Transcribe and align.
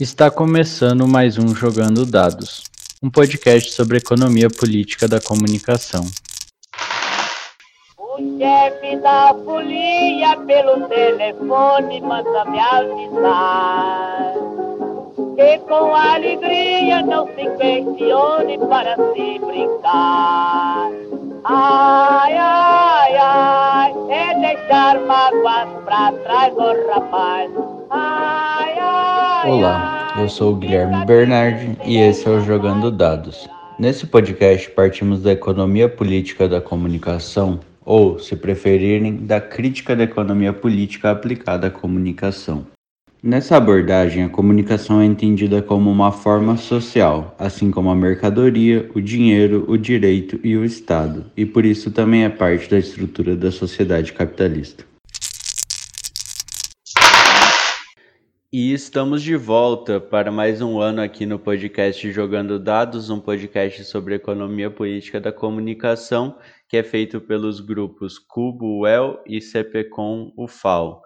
Está 0.00 0.30
começando 0.30 1.08
mais 1.08 1.36
um 1.38 1.52
Jogando 1.52 2.06
Dados, 2.06 2.62
um 3.02 3.10
podcast 3.10 3.72
sobre 3.72 3.98
economia 3.98 4.48
política 4.48 5.08
da 5.08 5.20
comunicação. 5.20 6.04
O 7.98 8.38
chefe 8.38 8.96
da 8.98 9.34
folia 9.44 10.36
pelo 10.46 10.86
telefone 10.86 12.00
manda 12.00 12.44
me 12.44 12.60
avisar 12.60 14.34
que 15.34 15.58
com 15.66 15.92
alegria 15.92 17.02
não 17.02 17.26
se 17.26 17.48
questione 17.58 18.56
para 18.68 18.94
se 18.94 19.38
brincar. 19.40 20.90
Ai, 21.42 22.36
ai, 22.36 23.16
ai, 23.16 23.94
é 24.10 24.34
deixar 24.40 25.00
mágoas 25.00 25.68
pra 25.84 26.12
trás, 26.22 26.54
ô 26.56 26.60
oh, 26.60 26.92
rapaz. 26.92 27.50
Ai, 27.90 28.57
Olá, 29.44 30.16
eu 30.18 30.28
sou 30.28 30.52
o 30.52 30.56
Guilherme 30.56 31.06
Bernardi 31.06 31.78
e 31.86 31.96
esse 31.96 32.26
é 32.26 32.30
o 32.30 32.40
Jogando 32.40 32.90
Dados. 32.90 33.48
Nesse 33.78 34.04
podcast 34.04 34.68
partimos 34.70 35.22
da 35.22 35.30
economia 35.30 35.88
política 35.88 36.48
da 36.48 36.60
comunicação, 36.60 37.60
ou, 37.84 38.18
se 38.18 38.34
preferirem, 38.34 39.14
da 39.14 39.40
crítica 39.40 39.94
da 39.94 40.02
economia 40.02 40.52
política 40.52 41.12
aplicada 41.12 41.68
à 41.68 41.70
comunicação. 41.70 42.66
Nessa 43.22 43.56
abordagem, 43.56 44.24
a 44.24 44.28
comunicação 44.28 45.00
é 45.00 45.04
entendida 45.04 45.62
como 45.62 45.88
uma 45.88 46.10
forma 46.10 46.56
social, 46.56 47.36
assim 47.38 47.70
como 47.70 47.90
a 47.90 47.94
mercadoria, 47.94 48.90
o 48.92 49.00
dinheiro, 49.00 49.64
o 49.68 49.78
direito 49.78 50.40
e 50.42 50.56
o 50.56 50.64
Estado, 50.64 51.26
e 51.36 51.46
por 51.46 51.64
isso 51.64 51.92
também 51.92 52.24
é 52.24 52.28
parte 52.28 52.68
da 52.68 52.78
estrutura 52.78 53.36
da 53.36 53.52
sociedade 53.52 54.12
capitalista. 54.12 54.84
E 58.50 58.72
estamos 58.72 59.22
de 59.22 59.36
volta 59.36 60.00
para 60.00 60.32
mais 60.32 60.62
um 60.62 60.80
ano 60.80 61.02
aqui 61.02 61.26
no 61.26 61.38
podcast 61.38 62.10
Jogando 62.10 62.58
Dados, 62.58 63.10
um 63.10 63.20
podcast 63.20 63.84
sobre 63.84 64.14
economia 64.14 64.70
política 64.70 65.20
da 65.20 65.30
comunicação, 65.30 66.38
que 66.66 66.78
é 66.78 66.82
feito 66.82 67.20
pelos 67.20 67.60
grupos 67.60 68.18
Cubo, 68.18 68.80
UEL 68.80 69.22
e 69.26 69.42
CPCom 69.42 70.32
UFAL. 70.34 71.02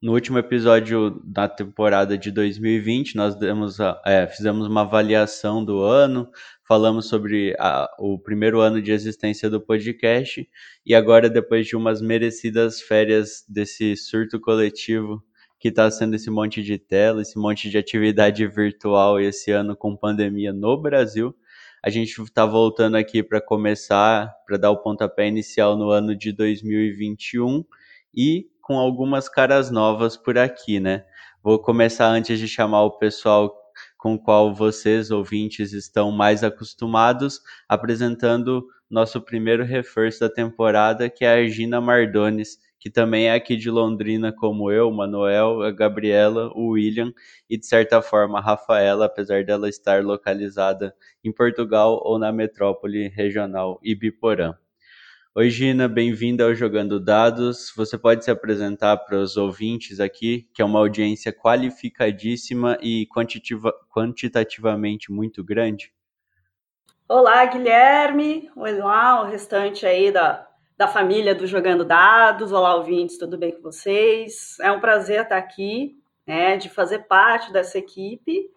No 0.00 0.12
último 0.12 0.38
episódio 0.38 1.20
da 1.24 1.48
temporada 1.48 2.16
de 2.16 2.30
2020, 2.30 3.16
nós 3.16 3.34
demos 3.34 3.80
a, 3.80 4.00
é, 4.06 4.28
fizemos 4.28 4.68
uma 4.68 4.82
avaliação 4.82 5.64
do 5.64 5.80
ano, 5.80 6.30
falamos 6.62 7.08
sobre 7.08 7.56
a, 7.58 7.90
o 7.98 8.20
primeiro 8.20 8.60
ano 8.60 8.80
de 8.80 8.92
existência 8.92 9.50
do 9.50 9.60
podcast, 9.60 10.48
e 10.86 10.94
agora, 10.94 11.28
depois 11.28 11.66
de 11.66 11.74
umas 11.74 12.00
merecidas 12.00 12.80
férias 12.80 13.44
desse 13.48 13.96
surto 13.96 14.38
coletivo 14.38 15.24
que 15.64 15.68
está 15.68 15.90
sendo 15.90 16.14
esse 16.14 16.28
monte 16.28 16.62
de 16.62 16.76
tela, 16.76 17.22
esse 17.22 17.38
monte 17.38 17.70
de 17.70 17.78
atividade 17.78 18.46
virtual 18.46 19.18
esse 19.18 19.50
ano 19.50 19.74
com 19.74 19.96
pandemia 19.96 20.52
no 20.52 20.76
Brasil, 20.76 21.34
a 21.82 21.88
gente 21.88 22.20
está 22.20 22.44
voltando 22.44 22.98
aqui 22.98 23.22
para 23.22 23.40
começar, 23.40 24.30
para 24.46 24.58
dar 24.58 24.70
o 24.70 24.82
pontapé 24.82 25.26
inicial 25.26 25.74
no 25.74 25.88
ano 25.88 26.14
de 26.14 26.32
2021 26.32 27.64
e 28.14 28.46
com 28.60 28.78
algumas 28.78 29.26
caras 29.26 29.70
novas 29.70 30.18
por 30.18 30.36
aqui, 30.36 30.78
né? 30.78 31.06
Vou 31.42 31.58
começar 31.58 32.08
antes 32.08 32.38
de 32.38 32.46
chamar 32.46 32.82
o 32.82 32.98
pessoal 32.98 33.50
com 33.96 34.18
qual 34.18 34.54
vocês, 34.54 35.10
ouvintes, 35.10 35.72
estão 35.72 36.12
mais 36.12 36.44
acostumados, 36.44 37.40
apresentando 37.66 38.66
nosso 38.90 39.18
primeiro 39.18 39.64
reforço 39.64 40.20
da 40.20 40.28
temporada, 40.28 41.08
que 41.08 41.24
é 41.24 41.32
a 41.32 41.48
Gina 41.48 41.80
Mardones, 41.80 42.58
que 42.84 42.90
também 42.90 43.28
é 43.28 43.32
aqui 43.32 43.56
de 43.56 43.70
Londrina, 43.70 44.30
como 44.30 44.70
eu, 44.70 44.90
Manuel, 44.90 45.62
a 45.62 45.70
Gabriela, 45.70 46.52
o 46.54 46.72
William 46.72 47.14
e, 47.48 47.56
de 47.56 47.64
certa 47.64 48.02
forma, 48.02 48.38
a 48.38 48.42
Rafaela, 48.42 49.06
apesar 49.06 49.42
dela 49.42 49.70
estar 49.70 50.04
localizada 50.04 50.94
em 51.24 51.32
Portugal 51.32 51.98
ou 52.04 52.18
na 52.18 52.30
metrópole 52.30 53.08
regional 53.08 53.80
Ibiporã. 53.82 54.54
Oi, 55.34 55.48
Gina, 55.48 55.88
bem-vinda 55.88 56.44
ao 56.44 56.54
Jogando 56.54 57.00
Dados. 57.00 57.72
Você 57.74 57.96
pode 57.96 58.22
se 58.22 58.30
apresentar 58.30 58.98
para 58.98 59.16
os 59.16 59.38
ouvintes 59.38 59.98
aqui, 59.98 60.46
que 60.52 60.60
é 60.60 60.64
uma 60.66 60.78
audiência 60.78 61.32
qualificadíssima 61.32 62.76
e 62.82 63.08
quantitativamente 63.88 65.10
muito 65.10 65.42
grande? 65.42 65.90
Olá, 67.08 67.46
Guilherme. 67.46 68.50
Olá, 68.54 69.22
o 69.22 69.24
restante 69.24 69.86
aí 69.86 70.12
da, 70.12 70.46
da 70.76 70.88
família 70.88 71.34
do 71.34 71.46
Jogando 71.46 71.84
Dados. 71.84 72.50
Olá, 72.50 72.74
ouvintes, 72.74 73.16
tudo 73.16 73.38
bem 73.38 73.52
com 73.52 73.62
vocês? 73.62 74.58
É 74.60 74.72
um 74.72 74.80
prazer 74.80 75.22
estar 75.22 75.36
aqui, 75.36 75.96
né, 76.26 76.56
de 76.56 76.68
fazer 76.68 77.00
parte 77.00 77.52
dessa 77.52 77.78
equipe. 77.78 78.50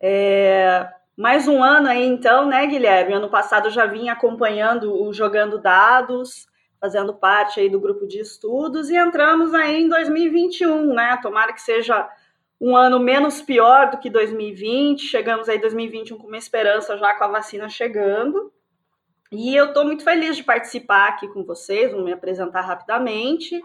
É, 0.00 0.88
mais 1.16 1.46
um 1.46 1.62
ano 1.62 1.88
aí, 1.88 2.04
então, 2.04 2.46
né, 2.46 2.66
Guilherme? 2.66 3.14
Ano 3.14 3.30
passado 3.30 3.68
eu 3.68 3.70
já 3.70 3.86
vim 3.86 4.08
acompanhando 4.08 4.92
o 4.92 5.12
Jogando 5.12 5.58
Dados, 5.58 6.48
fazendo 6.80 7.14
parte 7.14 7.60
aí 7.60 7.68
do 7.68 7.80
grupo 7.80 8.08
de 8.08 8.18
estudos, 8.18 8.90
e 8.90 8.96
entramos 8.96 9.54
aí 9.54 9.82
em 9.82 9.88
2021, 9.88 10.94
né? 10.94 11.16
Tomara 11.22 11.52
que 11.52 11.62
seja 11.62 12.08
um 12.60 12.76
ano 12.76 12.98
menos 12.98 13.40
pior 13.40 13.90
do 13.90 13.98
que 13.98 14.10
2020. 14.10 15.02
Chegamos 15.02 15.48
aí 15.48 15.58
em 15.58 15.60
2021 15.60 16.18
com 16.18 16.26
uma 16.26 16.36
esperança 16.36 16.98
já 16.98 17.14
com 17.14 17.24
a 17.24 17.28
vacina 17.28 17.68
chegando. 17.68 18.52
E 19.30 19.54
eu 19.54 19.66
estou 19.66 19.84
muito 19.84 20.04
feliz 20.04 20.36
de 20.36 20.44
participar 20.44 21.08
aqui 21.08 21.28
com 21.28 21.44
vocês, 21.44 21.92
vou 21.92 22.02
me 22.02 22.12
apresentar 22.12 22.60
rapidamente. 22.60 23.60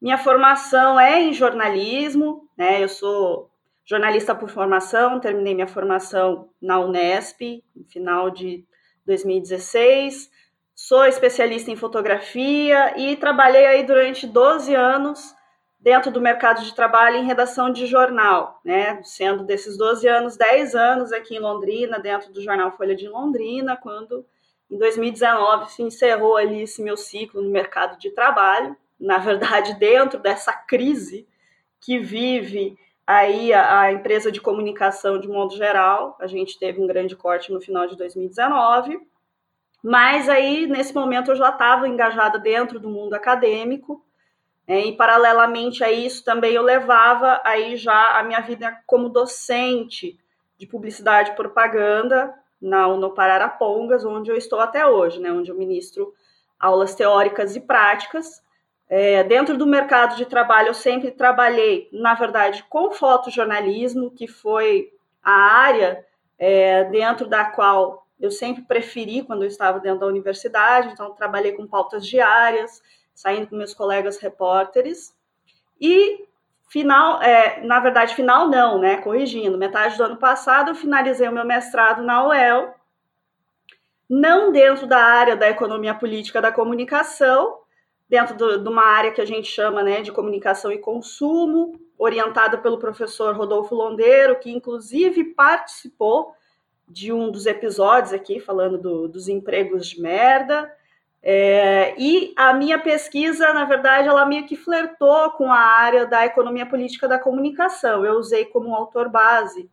Minha 0.00 0.18
formação 0.18 0.98
é 1.00 1.20
em 1.20 1.32
jornalismo, 1.32 2.48
né? 2.56 2.82
Eu 2.82 2.88
sou 2.88 3.50
jornalista 3.84 4.34
por 4.34 4.48
formação, 4.48 5.20
terminei 5.20 5.54
minha 5.54 5.66
formação 5.66 6.50
na 6.60 6.78
Unesp, 6.78 7.62
no 7.74 7.84
final 7.84 8.30
de 8.30 8.64
2016. 9.06 10.30
Sou 10.74 11.06
especialista 11.06 11.70
em 11.70 11.76
fotografia 11.76 12.98
e 12.98 13.16
trabalhei 13.16 13.64
aí 13.66 13.84
durante 13.84 14.26
12 14.26 14.74
anos 14.74 15.34
dentro 15.80 16.10
do 16.10 16.20
mercado 16.20 16.62
de 16.62 16.74
trabalho 16.74 17.16
em 17.16 17.24
redação 17.24 17.70
de 17.70 17.86
jornal, 17.86 18.60
né? 18.64 19.00
Sendo 19.02 19.44
desses 19.44 19.78
12 19.78 20.06
anos, 20.06 20.36
10 20.36 20.74
anos 20.74 21.12
aqui 21.12 21.36
em 21.36 21.40
Londrina, 21.40 21.98
dentro 21.98 22.32
do 22.32 22.42
jornal 22.42 22.76
Folha 22.76 22.94
de 22.94 23.08
Londrina, 23.08 23.76
quando 23.76 24.26
em 24.70 24.78
2019 24.78 25.70
se 25.72 25.82
encerrou 25.82 26.36
ali 26.36 26.62
esse 26.62 26.82
meu 26.82 26.96
ciclo 26.96 27.42
no 27.42 27.50
mercado 27.50 27.98
de 27.98 28.10
trabalho. 28.10 28.76
Na 28.98 29.18
verdade, 29.18 29.74
dentro 29.80 30.18
dessa 30.18 30.52
crise 30.52 31.26
que 31.80 31.98
vive 31.98 32.76
Aí 33.06 33.52
a, 33.52 33.82
a, 33.82 33.92
empresa 33.92 34.32
de 34.32 34.40
comunicação, 34.40 35.20
de 35.20 35.28
modo 35.28 35.54
geral, 35.56 36.16
a 36.20 36.26
gente 36.26 36.58
teve 36.58 36.82
um 36.82 36.88
grande 36.88 37.14
corte 37.14 37.52
no 37.52 37.60
final 37.60 37.86
de 37.86 37.96
2019, 37.96 38.98
mas 39.80 40.28
aí 40.28 40.66
nesse 40.66 40.92
momento 40.92 41.30
eu 41.30 41.36
já 41.36 41.50
estava 41.50 41.86
engajada 41.86 42.36
dentro 42.36 42.80
do 42.80 42.88
mundo 42.90 43.14
acadêmico, 43.14 44.04
né, 44.66 44.86
e 44.86 44.96
paralelamente 44.96 45.84
a 45.84 45.92
isso 45.92 46.24
também 46.24 46.54
eu 46.54 46.62
levava 46.62 47.40
aí 47.44 47.76
já 47.76 48.18
a 48.18 48.24
minha 48.24 48.40
vida 48.40 48.76
como 48.84 49.08
docente 49.08 50.18
de 50.58 50.66
publicidade 50.66 51.30
e 51.30 51.36
propaganda 51.36 52.34
na 52.60 52.88
Unopararapongas, 52.88 54.04
onde 54.04 54.30
eu 54.30 54.36
estou 54.36 54.60
até 54.60 54.86
hoje, 54.86 55.20
né, 55.20 55.30
onde 55.30 55.50
eu 55.50 55.56
ministro 55.56 56.12
aulas 56.58 56.94
teóricas 56.94 57.54
e 57.54 57.60
práticas, 57.60 58.42
é, 58.88 59.24
dentro 59.24 59.56
do 59.58 59.66
mercado 59.66 60.16
de 60.16 60.26
trabalho, 60.26 60.68
eu 60.68 60.74
sempre 60.74 61.10
trabalhei, 61.10 61.88
na 61.92 62.14
verdade, 62.14 62.64
com 62.68 62.92
fotojornalismo, 62.92 64.10
que 64.10 64.28
foi 64.28 64.92
a 65.22 65.32
área 65.32 66.04
é, 66.38 66.84
dentro 66.84 67.26
da 67.26 67.44
qual 67.44 68.06
eu 68.20 68.30
sempre 68.30 68.62
preferi 68.62 69.22
quando 69.22 69.42
eu 69.42 69.48
estava 69.48 69.80
dentro 69.80 70.00
da 70.00 70.06
universidade. 70.06 70.88
Então, 70.92 71.14
trabalhei 71.14 71.52
com 71.52 71.66
pautas 71.66 72.06
diárias, 72.06 72.80
saindo 73.12 73.48
com 73.48 73.56
meus 73.56 73.74
colegas 73.74 74.18
repórteres. 74.18 75.14
E 75.80 76.24
final, 76.66 77.22
é, 77.22 77.60
na 77.64 77.80
verdade, 77.80 78.14
final 78.14 78.48
não, 78.48 78.78
né? 78.78 78.96
Corrigindo, 78.98 79.58
metade 79.58 79.96
do 79.96 80.04
ano 80.04 80.16
passado 80.16 80.70
eu 80.70 80.74
finalizei 80.74 81.28
o 81.28 81.32
meu 81.32 81.44
mestrado 81.44 82.02
na 82.02 82.26
UEL, 82.26 82.74
não 84.08 84.52
dentro 84.52 84.86
da 84.86 84.98
área 84.98 85.36
da 85.36 85.48
economia 85.48 85.94
política 85.94 86.40
da 86.40 86.52
comunicação, 86.52 87.58
dentro 88.08 88.36
do, 88.36 88.62
de 88.62 88.68
uma 88.68 88.84
área 88.84 89.10
que 89.10 89.20
a 89.20 89.24
gente 89.24 89.48
chama 89.48 89.82
né, 89.82 90.00
de 90.00 90.12
comunicação 90.12 90.70
e 90.70 90.78
consumo, 90.78 91.78
orientada 91.98 92.58
pelo 92.58 92.78
professor 92.78 93.34
Rodolfo 93.34 93.74
Londeiro, 93.74 94.38
que 94.38 94.50
inclusive 94.50 95.24
participou 95.24 96.34
de 96.88 97.12
um 97.12 97.30
dos 97.30 97.46
episódios 97.46 98.12
aqui, 98.12 98.38
falando 98.38 98.78
do, 98.78 99.08
dos 99.08 99.28
empregos 99.28 99.88
de 99.88 100.00
merda. 100.00 100.72
É, 101.28 101.92
e 101.98 102.32
a 102.36 102.54
minha 102.54 102.78
pesquisa, 102.78 103.52
na 103.52 103.64
verdade, 103.64 104.06
ela 104.06 104.24
meio 104.24 104.46
que 104.46 104.54
flertou 104.54 105.32
com 105.32 105.50
a 105.50 105.58
área 105.58 106.06
da 106.06 106.24
economia 106.24 106.64
política 106.64 107.08
da 107.08 107.18
comunicação. 107.18 108.06
Eu 108.06 108.14
usei 108.14 108.44
como 108.44 108.72
autor 108.72 109.08
base 109.08 109.68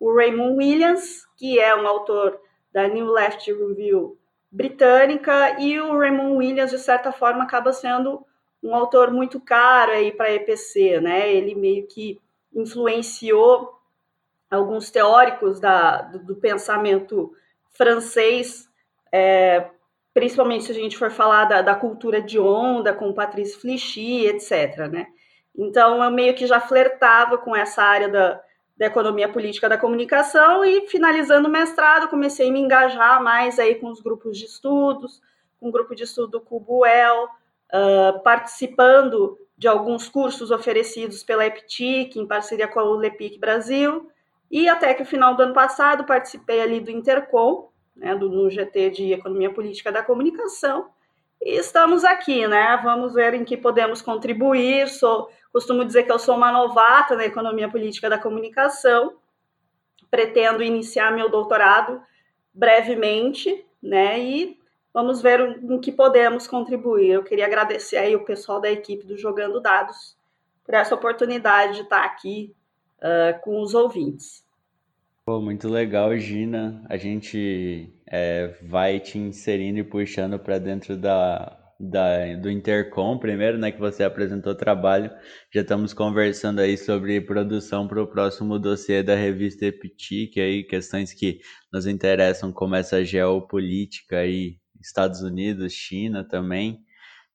o 0.00 0.16
Raymond 0.16 0.56
Williams, 0.56 1.26
que 1.36 1.60
é 1.60 1.76
um 1.76 1.86
autor 1.86 2.40
da 2.72 2.88
New 2.88 3.12
Left 3.12 3.52
Review 3.52 4.16
britânica 4.50 5.60
e 5.60 5.78
o 5.78 5.98
Raymond 5.98 6.36
Williams 6.36 6.70
de 6.70 6.78
certa 6.78 7.12
forma 7.12 7.44
acaba 7.44 7.70
sendo 7.70 8.24
um 8.62 8.74
autor 8.74 9.10
muito 9.10 9.38
caro 9.38 9.92
aí 9.92 10.10
para 10.10 10.28
a 10.28 10.32
EPC, 10.32 11.02
né? 11.02 11.30
Ele 11.30 11.54
meio 11.54 11.86
que 11.86 12.18
influenciou 12.54 13.78
alguns 14.50 14.90
teóricos 14.90 15.60
da, 15.60 16.00
do, 16.00 16.18
do 16.20 16.36
pensamento 16.36 17.34
francês, 17.72 18.70
é, 19.12 19.68
principalmente 20.14 20.64
se 20.64 20.70
a 20.70 20.74
gente 20.74 20.96
for 20.96 21.10
falar 21.10 21.44
da, 21.46 21.60
da 21.60 21.74
cultura 21.74 22.22
de 22.22 22.38
onda, 22.38 22.94
com 22.94 23.12
Patrice 23.12 23.58
Flichy, 23.58 24.26
etc. 24.26 24.88
Né? 24.90 25.08
Então, 25.54 26.02
eu 26.02 26.10
meio 26.10 26.34
que 26.34 26.46
já 26.46 26.60
flertava 26.60 27.36
com 27.36 27.54
essa 27.54 27.82
área 27.82 28.08
da, 28.08 28.40
da 28.76 28.86
economia 28.86 29.28
política 29.28 29.68
da 29.68 29.76
comunicação 29.76 30.64
e, 30.64 30.86
finalizando 30.88 31.48
o 31.48 31.50
mestrado, 31.50 32.08
comecei 32.08 32.48
a 32.48 32.52
me 32.52 32.60
engajar 32.60 33.20
mais 33.22 33.58
aí 33.58 33.74
com 33.74 33.90
os 33.90 34.00
grupos 34.00 34.38
de 34.38 34.44
estudos, 34.44 35.20
com 35.58 35.68
o 35.68 35.72
grupo 35.72 35.96
de 35.96 36.04
estudo 36.04 36.28
do 36.28 36.40
Cubuel, 36.40 37.24
uh, 37.24 38.22
participando 38.22 39.36
de 39.58 39.66
alguns 39.66 40.08
cursos 40.08 40.50
oferecidos 40.52 41.24
pela 41.24 41.46
EPTIC, 41.46 42.18
em 42.18 42.26
parceria 42.26 42.68
com 42.68 42.78
a 42.78 42.84
ULEPIC 42.84 43.38
Brasil, 43.38 44.10
e 44.50 44.68
até 44.68 44.94
que 44.94 45.02
no 45.02 45.08
final 45.08 45.34
do 45.34 45.42
ano 45.42 45.54
passado 45.54 46.04
participei 46.04 46.60
ali 46.60 46.80
do 46.80 46.90
Intercom, 46.90 47.70
né, 47.96 48.14
do, 48.14 48.28
no 48.28 48.50
GT 48.50 48.90
de 48.90 49.12
Economia 49.12 49.52
Política 49.52 49.90
da 49.90 50.02
Comunicação, 50.02 50.90
e 51.44 51.58
estamos 51.58 52.04
aqui, 52.04 52.46
né? 52.46 52.80
Vamos 52.82 53.12
ver 53.12 53.34
em 53.34 53.44
que 53.44 53.54
podemos 53.54 54.00
contribuir. 54.00 54.88
Sou, 54.88 55.30
costumo 55.52 55.84
dizer 55.84 56.04
que 56.04 56.10
eu 56.10 56.18
sou 56.18 56.36
uma 56.36 56.50
novata 56.50 57.14
na 57.14 57.26
economia 57.26 57.68
política 57.68 58.08
da 58.08 58.18
comunicação. 58.18 59.18
Pretendo 60.10 60.62
iniciar 60.62 61.12
meu 61.12 61.28
doutorado 61.28 62.00
brevemente, 62.52 63.66
né? 63.82 64.18
E 64.18 64.58
vamos 64.92 65.20
ver 65.20 65.62
em 65.62 65.78
que 65.80 65.92
podemos 65.92 66.46
contribuir. 66.46 67.10
Eu 67.10 67.22
queria 67.22 67.44
agradecer 67.44 67.98
aí 67.98 68.16
o 68.16 68.24
pessoal 68.24 68.58
da 68.58 68.70
equipe 68.70 69.06
do 69.06 69.18
Jogando 69.18 69.60
Dados 69.60 70.16
por 70.64 70.72
essa 70.72 70.94
oportunidade 70.94 71.74
de 71.74 71.82
estar 71.82 72.04
aqui 72.04 72.56
uh, 73.00 73.38
com 73.42 73.60
os 73.60 73.74
ouvintes. 73.74 74.43
Pô, 75.26 75.40
muito 75.40 75.68
legal, 75.68 76.16
Gina. 76.18 76.84
A 76.88 76.96
gente 76.98 77.90
é, 78.10 78.48
vai 78.62 79.00
te 79.00 79.18
inserindo 79.18 79.78
e 79.78 79.84
puxando 79.84 80.38
para 80.38 80.58
dentro 80.58 80.98
da, 80.98 81.58
da, 81.80 82.34
do 82.36 82.50
Intercom, 82.50 83.18
primeiro, 83.18 83.56
né, 83.56 83.72
que 83.72 83.80
você 83.80 84.04
apresentou 84.04 84.52
o 84.52 84.56
trabalho. 84.56 85.10
Já 85.52 85.62
estamos 85.62 85.94
conversando 85.94 86.60
aí 86.60 86.76
sobre 86.76 87.22
produção 87.22 87.88
para 87.88 88.02
o 88.02 88.06
próximo 88.06 88.58
dossiê 88.58 89.02
da 89.02 89.14
revista 89.14 89.64
Epitic, 89.64 90.36
aí, 90.36 90.62
questões 90.62 91.14
que 91.14 91.40
nos 91.72 91.86
interessam, 91.86 92.52
como 92.52 92.74
essa 92.74 93.02
geopolítica 93.02 94.18
aí, 94.18 94.58
Estados 94.78 95.22
Unidos, 95.22 95.72
China 95.72 96.22
também. 96.22 96.80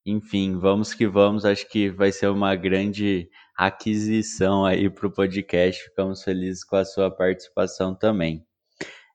Enfim, 0.09 0.57
vamos 0.57 0.94
que 0.94 1.06
vamos. 1.07 1.45
Acho 1.45 1.69
que 1.69 1.89
vai 1.89 2.11
ser 2.11 2.27
uma 2.27 2.56
grande 2.56 3.29
aquisição 3.56 4.65
aí 4.65 4.89
para 4.89 5.06
o 5.06 5.11
podcast. 5.11 5.83
Ficamos 5.83 6.23
felizes 6.23 6.63
com 6.63 6.75
a 6.75 6.83
sua 6.83 7.11
participação 7.11 7.94
também. 7.94 8.44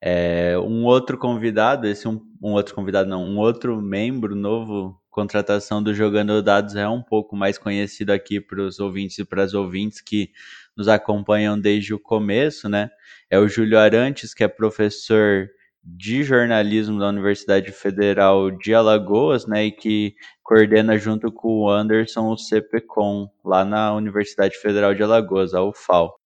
É, 0.00 0.56
um 0.58 0.84
outro 0.84 1.18
convidado, 1.18 1.88
esse 1.88 2.06
um, 2.06 2.20
um, 2.40 2.52
outro 2.52 2.74
convidado 2.74 3.08
não, 3.08 3.24
um 3.24 3.38
outro 3.38 3.80
membro 3.80 4.36
novo, 4.36 5.00
contratação 5.10 5.82
do 5.82 5.94
Jogando 5.94 6.42
Dados 6.42 6.76
é 6.76 6.86
um 6.86 7.02
pouco 7.02 7.34
mais 7.34 7.56
conhecido 7.58 8.10
aqui 8.10 8.40
para 8.40 8.60
os 8.60 8.78
ouvintes 8.78 9.18
e 9.18 9.24
para 9.24 9.42
as 9.42 9.54
ouvintes 9.54 10.00
que 10.00 10.30
nos 10.76 10.88
acompanham 10.88 11.58
desde 11.58 11.92
o 11.94 11.98
começo, 11.98 12.68
né? 12.68 12.90
É 13.30 13.38
o 13.38 13.48
Júlio 13.48 13.78
Arantes, 13.78 14.34
que 14.34 14.44
é 14.44 14.48
professor 14.48 15.48
de 15.84 16.22
jornalismo 16.22 16.98
da 16.98 17.08
Universidade 17.08 17.70
Federal 17.70 18.50
de 18.50 18.72
Alagoas, 18.74 19.46
né, 19.46 19.66
e 19.66 19.72
que 19.72 20.14
coordena 20.42 20.96
junto 20.96 21.30
com 21.30 21.60
o 21.60 21.70
Anderson 21.70 22.32
o 22.32 22.38
CPCom, 22.38 23.28
lá 23.44 23.64
na 23.64 23.94
Universidade 23.94 24.56
Federal 24.56 24.94
de 24.94 25.02
Alagoas, 25.02 25.52
a 25.52 25.62
UFAL. 25.62 26.18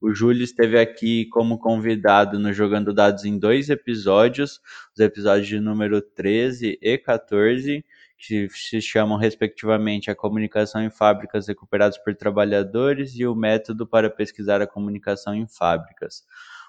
O 0.00 0.14
Júlio 0.14 0.44
esteve 0.44 0.78
aqui 0.78 1.26
como 1.26 1.58
convidado 1.58 2.38
no 2.38 2.52
Jogando 2.52 2.94
Dados 2.94 3.24
em 3.24 3.38
dois 3.38 3.68
episódios, 3.68 4.60
os 4.94 5.00
episódios 5.00 5.48
de 5.48 5.60
número 5.60 6.00
13 6.00 6.78
e 6.80 6.96
14, 6.96 7.84
que 8.16 8.48
se 8.48 8.80
chamam 8.80 9.18
respectivamente 9.18 10.10
A 10.10 10.14
Comunicação 10.14 10.82
em 10.82 10.90
Fábricas 10.90 11.46
Recuperadas 11.46 11.98
por 11.98 12.14
Trabalhadores 12.14 13.14
e 13.16 13.26
o 13.26 13.34
Método 13.34 13.86
para 13.86 14.08
Pesquisar 14.08 14.62
a 14.62 14.66
Comunicação 14.66 15.34
em 15.34 15.46
Fábricas. 15.46 16.24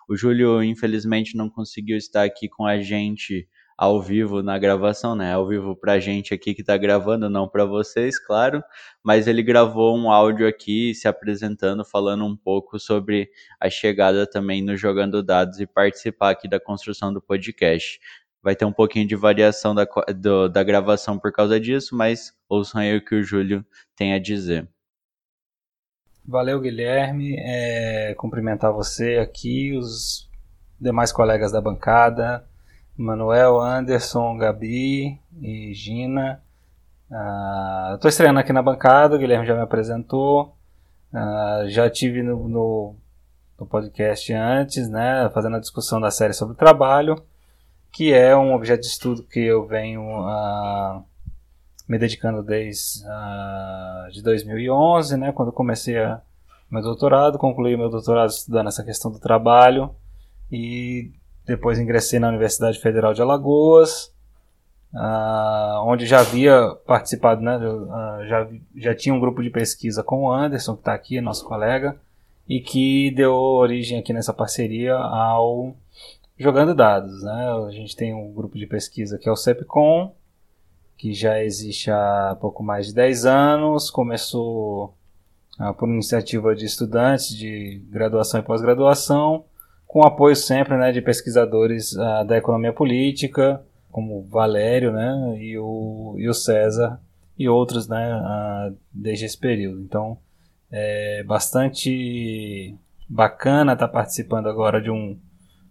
O 0.09 0.15
Júlio, 0.17 0.63
infelizmente, 0.63 1.38
não 1.38 1.47
conseguiu 1.47 1.95
estar 1.95 2.23
aqui 2.23 2.50
com 2.50 2.65
a 2.65 2.81
gente 2.81 3.47
ao 3.77 4.01
vivo 4.01 4.41
na 4.41 4.57
gravação, 4.57 5.15
né? 5.15 5.33
Ao 5.33 5.47
vivo 5.47 5.75
pra 5.75 6.00
gente 6.00 6.33
aqui 6.33 6.56
que 6.56 6.63
tá 6.63 6.75
gravando, 6.77 7.29
não 7.29 7.47
para 7.47 7.63
vocês, 7.63 8.17
claro, 8.17 8.63
mas 9.03 9.27
ele 9.27 9.44
gravou 9.44 9.95
um 9.95 10.11
áudio 10.11 10.47
aqui 10.47 10.95
se 10.95 11.07
apresentando, 11.07 11.85
falando 11.85 12.25
um 12.25 12.35
pouco 12.35 12.79
sobre 12.79 13.29
a 13.59 13.69
chegada 13.69 14.25
também 14.25 14.63
no 14.63 14.75
Jogando 14.75 15.21
Dados 15.21 15.59
e 15.59 15.67
participar 15.67 16.31
aqui 16.31 16.50
da 16.50 16.59
construção 16.59 17.13
do 17.13 17.21
podcast. 17.21 18.00
Vai 18.41 18.55
ter 18.55 18.65
um 18.65 18.73
pouquinho 18.73 19.07
de 19.07 19.15
variação 19.15 19.75
da, 19.75 19.88
do, 20.17 20.50
da 20.50 20.63
gravação 20.63 21.19
por 21.19 21.31
causa 21.31 21.59
disso, 21.59 21.95
mas 21.95 22.33
ouçam 22.50 22.81
aí 22.81 22.97
o 22.97 23.05
que 23.05 23.13
o 23.13 23.23
Júlio 23.23 23.63
tem 23.95 24.13
a 24.13 24.19
dizer. 24.19 24.67
Valeu, 26.29 26.61
Guilherme. 26.61 27.35
É, 27.39 28.13
cumprimentar 28.15 28.71
você 28.71 29.17
aqui, 29.17 29.75
os 29.75 30.29
demais 30.79 31.11
colegas 31.11 31.51
da 31.51 31.59
bancada, 31.59 32.45
Manuel, 32.95 33.59
Anderson, 33.59 34.37
Gabi 34.37 35.19
e 35.41 35.73
Gina. 35.73 36.39
Uh, 37.09 37.95
Estou 37.95 38.09
estreando 38.09 38.37
aqui 38.37 38.53
na 38.53 38.61
bancada, 38.61 39.15
o 39.15 39.17
Guilherme 39.17 39.47
já 39.47 39.55
me 39.55 39.61
apresentou. 39.61 40.55
Uh, 41.11 41.67
já 41.67 41.89
tive 41.89 42.21
no, 42.21 42.47
no, 42.47 42.95
no, 43.59 43.65
podcast 43.65 44.31
antes, 44.31 44.87
né, 44.87 45.31
fazendo 45.33 45.55
a 45.55 45.59
discussão 45.59 45.99
da 45.99 46.11
série 46.11 46.33
sobre 46.33 46.53
o 46.53 46.57
trabalho, 46.57 47.19
que 47.91 48.13
é 48.13 48.37
um 48.37 48.53
objeto 48.53 48.81
de 48.81 48.87
estudo 48.87 49.23
que 49.23 49.39
eu 49.39 49.65
venho 49.65 50.03
uh, 50.03 51.03
me 51.89 51.97
dedicando 51.97 52.44
desde 52.44 53.03
uh, 53.03 54.12
de 54.12 54.21
2011, 54.21 55.18
né, 55.18 55.31
quando 55.31 55.51
comecei 55.51 55.97
a, 55.97 56.21
meu 56.69 56.83
doutorado, 56.83 57.39
concluí 57.39 57.75
meu 57.75 57.89
doutorado 57.89 58.30
estudando 58.30 58.68
essa 58.68 58.83
questão 58.83 59.09
do 59.09 59.18
trabalho 59.18 59.89
e 60.51 61.12
depois 61.47 61.80
ingressei 61.80 62.19
na 62.19 62.30
Universidade 62.30 62.80
Federal 62.80 63.12
de 63.12 63.24
Alagoas, 63.24 64.13
uh, 64.94 65.81
onde 65.83 66.06
já 66.06 66.19
havia 66.19 66.77
participado, 66.86 67.41
né, 67.41 67.57
uh, 67.57 68.27
já, 68.27 68.47
já 68.75 68.94
tinha 68.94 69.15
um 69.15 69.19
grupo 69.19 69.41
de 69.41 69.50
pesquisa 69.50 70.03
com 70.03 70.25
o 70.25 70.31
Anderson, 70.31 70.75
que 70.75 70.81
está 70.81 70.94
aqui, 70.94 71.19
nosso 71.19 71.44
colega, 71.44 72.00
e 72.47 72.59
que 72.59 73.09
deu 73.15 73.33
origem 73.33 73.97
aqui 73.97 74.13
nessa 74.13 74.33
parceria 74.33 74.93
ao 74.93 75.75
Jogando 76.38 76.75
Dados. 76.75 77.24
Né? 77.24 77.65
A 77.67 77.72
gente 77.72 77.96
tem 77.96 78.13
um 78.13 78.31
grupo 78.31 78.60
de 78.60 78.67
pesquisa 78.67 79.17
que 79.17 79.27
é 79.27 79.31
o 79.31 79.36
CEPCOM, 79.36 80.12
que 81.00 81.13
já 81.13 81.41
existe 81.41 81.89
há 81.89 82.38
pouco 82.41 82.62
mais 82.62 82.88
de 82.88 82.94
10 82.94 83.25
anos, 83.25 83.89
começou 83.89 84.98
uh, 85.58 85.74
por 85.74 85.88
iniciativa 85.88 86.53
de 86.53 86.65
estudantes 86.65 87.29
de 87.29 87.82
graduação 87.89 88.41
e 88.41 88.44
pós-graduação, 88.44 89.46
com 89.88 90.03
apoio 90.03 90.36
sempre 90.36 90.75
né, 90.75 90.91
de 90.91 91.01
pesquisadores 91.01 91.94
uh, 91.94 92.25
da 92.27 92.38
economia 92.38 92.74
política, 92.74 93.63
como 93.89 94.27
Valério 94.27 94.91
né, 94.91 95.38
e, 95.39 95.58
o, 95.58 96.15
e 96.18 96.27
o 96.27 96.34
César 96.34 97.00
e 97.38 97.48
outros 97.48 97.88
né, 97.88 98.18
uh, 98.18 98.75
desde 98.94 99.24
esse 99.24 99.38
período. 99.38 99.79
Então, 99.79 100.18
é 100.70 101.24
bastante 101.24 102.75
bacana 103.08 103.72
estar 103.72 103.88
tá 103.88 103.94
participando 103.94 104.50
agora 104.50 104.82
de 104.82 104.91
um 104.91 105.18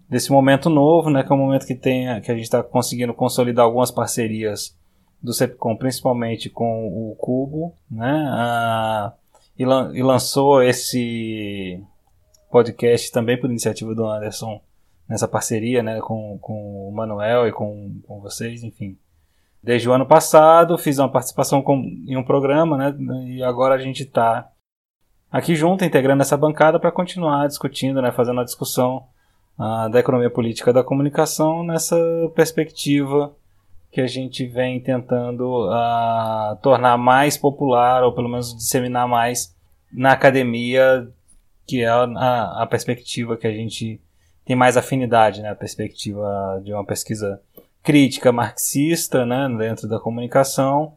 desse 0.09 0.33
momento 0.33 0.71
novo, 0.71 1.11
né, 1.11 1.23
que 1.23 1.31
é 1.31 1.37
um 1.37 1.39
momento 1.39 1.67
que 1.67 1.75
tem 1.75 2.19
que 2.23 2.33
a 2.33 2.35
gente 2.35 2.45
está 2.45 2.63
conseguindo 2.63 3.13
consolidar 3.13 3.67
algumas 3.67 3.91
parcerias 3.91 4.75
do 5.23 5.33
CEPCOM, 5.33 5.77
principalmente 5.77 6.49
com 6.49 6.87
o 6.87 7.17
Cubo, 7.17 7.75
né? 7.91 8.27
Ah, 8.31 9.13
e, 9.59 9.65
lan 9.65 9.91
e, 9.95 10.03
lançou 10.03 10.63
esse 10.63 11.83
podcast 12.51 13.11
também 13.11 13.39
por 13.39 13.51
iniciativa 13.51 13.95
do 13.95 14.07
Anderson 14.07 14.61
nessa 15.09 15.27
parceria, 15.27 15.83
né, 15.83 16.01
com, 16.01 16.39
com 16.41 16.89
o 16.89 16.93
Manuel 16.95 17.49
e 17.49 17.53
com, 17.53 18.01
com 18.07 18.21
vocês, 18.21 18.63
enfim. 18.63 18.97
Desde 19.63 19.89
o 19.89 19.93
ano 19.93 20.07
passado 20.07 20.79
fiz 20.79 20.99
uma 20.99 21.11
participação 21.11 21.63
com, 21.63 21.83
em 22.07 22.17
um 22.17 22.23
programa, 22.23 22.77
né, 22.77 22.95
e 23.27 23.43
agora 23.43 23.75
a 23.75 23.79
gente 23.79 24.03
está 24.03 24.49
aqui 25.33 25.55
junto, 25.55 25.85
integrando 25.85 26.23
essa 26.23 26.37
bancada 26.37 26.79
para 26.79 26.93
continuar 26.93 27.49
discutindo, 27.49 28.01
né, 28.01 28.13
fazendo 28.13 28.41
a 28.41 28.45
discussão 28.45 29.07
ah, 29.59 29.89
da 29.89 29.99
economia 29.99 30.31
política 30.31 30.73
da 30.73 30.85
comunicação 30.85 31.65
nessa 31.65 31.97
perspectiva 32.35 33.35
que 33.91 34.01
a 34.01 34.07
gente 34.07 34.47
vem 34.47 34.81
tentando 34.81 35.67
uh, 35.67 36.57
tornar 36.63 36.97
mais 36.99 37.37
popular, 37.37 38.05
ou 38.05 38.15
pelo 38.15 38.29
menos 38.29 38.55
disseminar 38.55 39.09
mais 39.09 39.57
na 39.93 40.13
academia, 40.13 41.09
que 41.67 41.83
é 41.83 41.89
a, 41.89 42.63
a, 42.63 42.67
perspectiva 42.67 43.37
que 43.37 43.47
a 43.47 43.53
gente 43.53 44.01
tem 44.45 44.55
mais 44.55 44.77
afinidade, 44.77 45.43
né? 45.43 45.51
a 45.51 45.55
perspectiva 45.55 46.61
de 46.63 46.73
uma 46.73 46.85
pesquisa 46.85 47.41
crítica 47.83 48.31
marxista 48.31 49.25
né? 49.25 49.49
dentro 49.59 49.89
da 49.89 49.99
comunicação. 49.99 50.95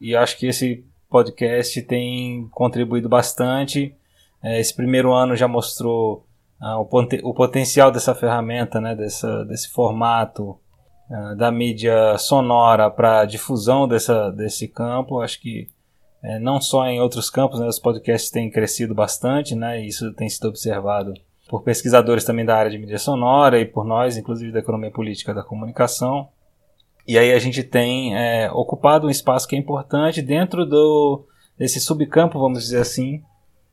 E 0.00 0.14
acho 0.14 0.38
que 0.38 0.46
esse 0.46 0.84
podcast 1.08 1.80
tem 1.82 2.48
contribuído 2.50 3.08
bastante. 3.08 3.94
É, 4.42 4.60
esse 4.60 4.74
primeiro 4.74 5.12
ano 5.12 5.36
já 5.36 5.48
mostrou 5.48 6.26
uh, 6.60 6.76
o, 6.78 7.30
o, 7.30 7.34
potencial 7.34 7.90
dessa 7.90 8.14
ferramenta, 8.14 8.80
né, 8.80 8.94
dessa, 8.94 9.44
desse 9.44 9.70
formato 9.70 10.58
da 11.36 11.50
mídia 11.52 12.16
sonora 12.18 12.90
para 12.90 13.24
difusão 13.24 13.86
dessa, 13.86 14.30
desse 14.30 14.66
campo. 14.68 15.20
Acho 15.20 15.40
que 15.40 15.68
é, 16.22 16.38
não 16.38 16.60
só 16.60 16.86
em 16.86 17.00
outros 17.00 17.28
campos, 17.28 17.60
né, 17.60 17.66
os 17.66 17.78
podcasts 17.78 18.30
têm 18.30 18.50
crescido 18.50 18.94
bastante, 18.94 19.54
né, 19.54 19.82
e 19.82 19.88
isso 19.88 20.12
tem 20.14 20.28
sido 20.28 20.48
observado 20.48 21.12
por 21.48 21.62
pesquisadores 21.62 22.24
também 22.24 22.46
da 22.46 22.56
área 22.56 22.70
de 22.70 22.78
mídia 22.78 22.98
sonora 22.98 23.60
e 23.60 23.66
por 23.66 23.84
nós, 23.84 24.16
inclusive 24.16 24.50
da 24.50 24.60
economia 24.60 24.90
política 24.90 25.34
da 25.34 25.42
comunicação. 25.42 26.28
E 27.06 27.18
aí 27.18 27.32
a 27.32 27.38
gente 27.38 27.62
tem 27.62 28.16
é, 28.16 28.50
ocupado 28.50 29.06
um 29.06 29.10
espaço 29.10 29.46
que 29.46 29.54
é 29.54 29.58
importante 29.58 30.22
dentro 30.22 30.64
do, 30.64 31.26
desse 31.58 31.78
subcampo, 31.78 32.38
vamos 32.38 32.60
dizer 32.60 32.80
assim, 32.80 33.22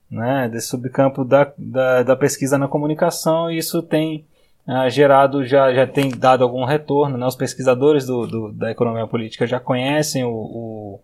né, 0.10 0.50
desse 0.50 0.68
subcampo 0.68 1.24
da, 1.24 1.54
da, 1.58 2.04
da 2.04 2.16
pesquisa 2.18 2.58
na 2.58 2.68
comunicação, 2.68 3.50
e 3.50 3.58
isso 3.58 3.82
tem 3.82 4.28
uh, 4.68 4.90
gerado, 4.90 5.46
já, 5.46 5.74
já 5.74 5.88
tem 5.88 6.10
dado 6.10 6.44
algum 6.44 6.66
retorno. 6.66 7.18
Né? 7.18 7.26
Os 7.26 7.36
pesquisadores 7.36 8.06
do, 8.06 8.28
do, 8.28 8.52
da 8.52 8.72
economia 8.72 9.08
política 9.08 9.48
já 9.48 9.60
conhecem 9.60 10.24
o, 10.24 10.32
o, 10.32 11.00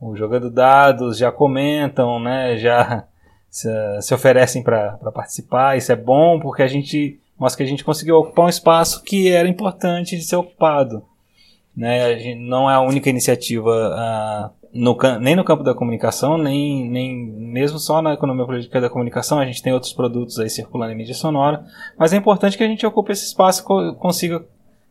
o 0.00 0.16
jogando 0.16 0.50
dados, 0.50 1.18
já 1.18 1.30
comentam, 1.32 2.20
né, 2.20 2.56
já 2.56 3.04
se, 3.50 3.68
se 4.00 4.14
oferecem 4.14 4.62
para 4.62 4.96
participar. 5.14 5.76
Isso 5.76 5.92
é 5.92 5.96
bom 5.96 6.38
porque 6.40 6.62
a 6.62 6.68
gente 6.68 7.20
mostra 7.38 7.58
que 7.58 7.62
a 7.62 7.70
gente 7.70 7.84
conseguiu 7.84 8.16
ocupar 8.16 8.46
um 8.46 8.50
espaço 8.50 9.02
que 9.02 9.30
era 9.30 9.48
importante 9.48 10.16
de 10.16 10.22
ser 10.22 10.36
ocupado. 10.36 11.04
Né? 11.76 12.34
não 12.34 12.68
é 12.68 12.74
a 12.74 12.80
única 12.80 13.08
iniciativa 13.08 13.70
uh, 13.70 14.57
no, 14.72 14.96
nem 15.20 15.34
no 15.34 15.44
campo 15.44 15.62
da 15.62 15.74
comunicação, 15.74 16.36
nem, 16.36 16.88
nem 16.88 17.16
mesmo 17.26 17.78
só 17.78 18.02
na 18.02 18.14
economia 18.14 18.44
política 18.44 18.80
da 18.80 18.90
comunicação, 18.90 19.38
a 19.38 19.46
gente 19.46 19.62
tem 19.62 19.72
outros 19.72 19.92
produtos 19.92 20.38
aí 20.38 20.50
circulando 20.50 20.92
em 20.92 20.96
mídia 20.96 21.14
sonora, 21.14 21.64
mas 21.98 22.12
é 22.12 22.16
importante 22.16 22.56
que 22.56 22.64
a 22.64 22.68
gente 22.68 22.86
ocupe 22.86 23.12
esse 23.12 23.26
espaço 23.26 23.62
e 23.62 23.94
consiga 23.96 24.44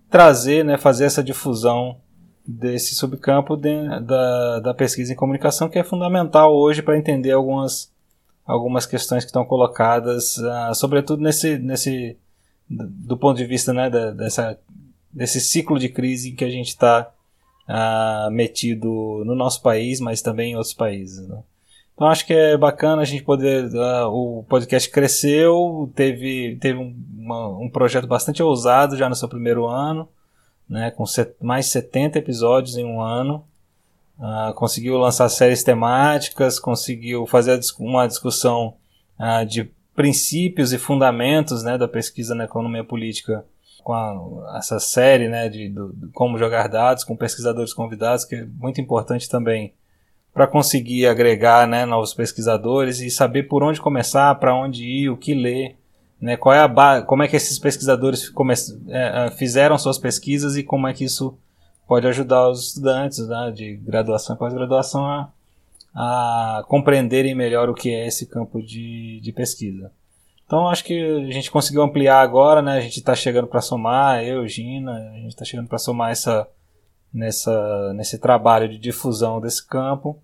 trazer, 0.10 0.64
né, 0.64 0.78
fazer 0.78 1.06
essa 1.06 1.24
difusão 1.24 1.98
desse 2.46 2.96
subcampo 2.96 3.58
de, 3.58 4.00
da, 4.02 4.60
da 4.62 4.74
pesquisa 4.74 5.12
em 5.12 5.16
comunicação, 5.16 5.70
que 5.70 5.78
é 5.78 5.84
fundamental 5.84 6.56
hoje 6.56 6.82
para 6.82 6.98
entender 6.98 7.32
algumas, 7.32 7.92
algumas 8.46 8.86
questões 8.86 9.24
que 9.24 9.30
estão 9.30 9.46
colocadas, 9.46 10.38
uh, 10.38 10.74
sobretudo 10.74 11.22
nesse, 11.22 11.58
nesse 11.58 12.18
do 12.70 13.18
ponto 13.18 13.38
de 13.38 13.46
vista 13.46 13.74
né, 13.74 13.90
da, 13.90 14.12
dessa 14.12 14.58
desse 15.12 15.40
ciclo 15.42 15.80
de 15.80 15.90
crise 15.90 16.34
que 16.34 16.46
a 16.46 16.50
gente 16.50 16.68
está 16.68 17.12
uh, 17.68 18.32
metido 18.32 19.24
no 19.26 19.36
nosso 19.36 19.62
país, 19.62 20.00
mas 20.00 20.22
também 20.22 20.52
em 20.52 20.56
outros 20.56 20.74
países. 20.74 21.28
Né? 21.28 21.40
Então 21.94 22.08
acho 22.08 22.26
que 22.26 22.34
é 22.34 22.58
bacana 22.58 23.02
a 23.02 23.06
gente 23.06 23.24
poder. 23.24 23.66
Uh, 23.74 24.08
o 24.08 24.44
podcast 24.44 24.90
cresceu, 24.90 25.92
teve, 25.96 26.58
teve 26.62 26.78
um, 26.78 26.96
uma, 27.18 27.48
um 27.58 27.70
projeto 27.70 28.08
bastante 28.08 28.42
ousado 28.42 28.96
já 28.96 29.10
no 29.10 29.16
seu 29.16 29.28
primeiro 29.28 29.68
ano, 29.68 30.08
né, 30.70 30.92
com 30.92 31.06
set, 31.06 31.36
mais 31.42 31.68
70 31.68 32.20
episódios 32.20 32.78
em 32.78 32.86
um 32.86 33.02
ano. 33.02 33.44
Uh, 34.20 34.54
conseguiu 34.56 34.98
lançar 34.98 35.30
séries 35.30 35.64
temáticas, 35.64 36.60
conseguiu 36.60 37.28
fazer 37.28 37.60
uma 37.80 38.08
discussão 38.08 38.76
uh, 39.20 39.46
de 39.46 39.70
princípios 39.96 40.74
e 40.74 40.78
fundamentos 40.78 41.64
né, 41.64 41.78
da 41.78 41.88
pesquisa 41.88 42.36
na 42.36 42.46
economia 42.46 42.84
política 42.84 43.44
com 43.88 43.94
a, 43.94 44.58
essa 44.58 44.82
série 44.82 45.30
né, 45.30 45.48
de, 45.48 45.70
de, 45.70 45.94
de, 45.94 46.08
como 46.12 46.38
jogar 46.38 46.68
dados 46.68 47.06
com 47.06 47.16
pesquisadores 47.16 47.74
convidados, 47.74 48.26
que 48.26 48.36
é 48.36 48.46
muito 48.60 48.82
importante 48.82 49.30
também 49.30 49.74
para 50.34 50.46
conseguir 50.46 51.08
agregar 51.08 51.66
né, 51.66 51.86
novos 51.86 52.14
pesquisadores 52.14 53.00
e 53.00 53.10
saber 53.10 53.44
por 53.44 53.64
onde 53.64 53.80
começar, 53.80 54.36
para 54.36 54.54
onde 54.54 54.84
ir, 54.84 55.10
o 55.10 55.16
que 55.16 55.34
ler, 55.34 55.78
né, 56.20 56.36
qual 56.36 56.54
é 56.54 56.60
a 56.60 57.02
como 57.02 57.24
é 57.24 57.30
que 57.30 57.38
esses 57.38 57.58
pesquisadores 57.58 58.30
é, 58.90 59.28
é, 59.28 59.32
fizeram 59.32 59.78
suas 59.78 59.98
pesquisas 59.98 60.58
e 60.58 60.64
como 60.64 60.86
é 60.86 60.94
que 60.94 61.06
isso 61.06 61.38
pode 61.88 62.06
ajudar 62.10 62.50
os 62.50 62.68
estudantes 62.68 63.26
né, 63.26 63.54
de 63.56 63.78
graduação 63.78 64.36
e 64.36 64.40
pós-graduação 64.40 65.06
a, 65.06 65.30
a 65.96 66.66
compreenderem 66.68 67.34
melhor 67.34 67.70
o 67.70 67.74
que 67.74 67.90
é 67.90 68.06
esse 68.06 68.26
campo 68.26 68.62
de, 68.62 69.22
de 69.22 69.32
pesquisa. 69.32 69.90
Então 70.48 70.70
acho 70.70 70.86
que 70.86 70.98
a 70.98 71.32
gente 71.32 71.52
conseguiu 71.52 71.82
ampliar 71.82 72.22
agora, 72.22 72.62
né? 72.62 72.78
A 72.78 72.80
gente 72.80 72.98
está 73.00 73.14
chegando 73.14 73.48
para 73.48 73.60
somar, 73.60 74.24
eu, 74.24 74.48
Gina, 74.48 75.12
a 75.14 75.18
gente 75.18 75.28
está 75.28 75.44
chegando 75.44 75.68
para 75.68 75.78
somar 75.78 76.12
essa, 76.12 76.48
nessa, 77.14 77.94
nesse 77.94 78.18
trabalho 78.18 78.70
de 78.70 78.78
difusão 78.78 79.42
desse 79.42 79.68
campo. 79.68 80.18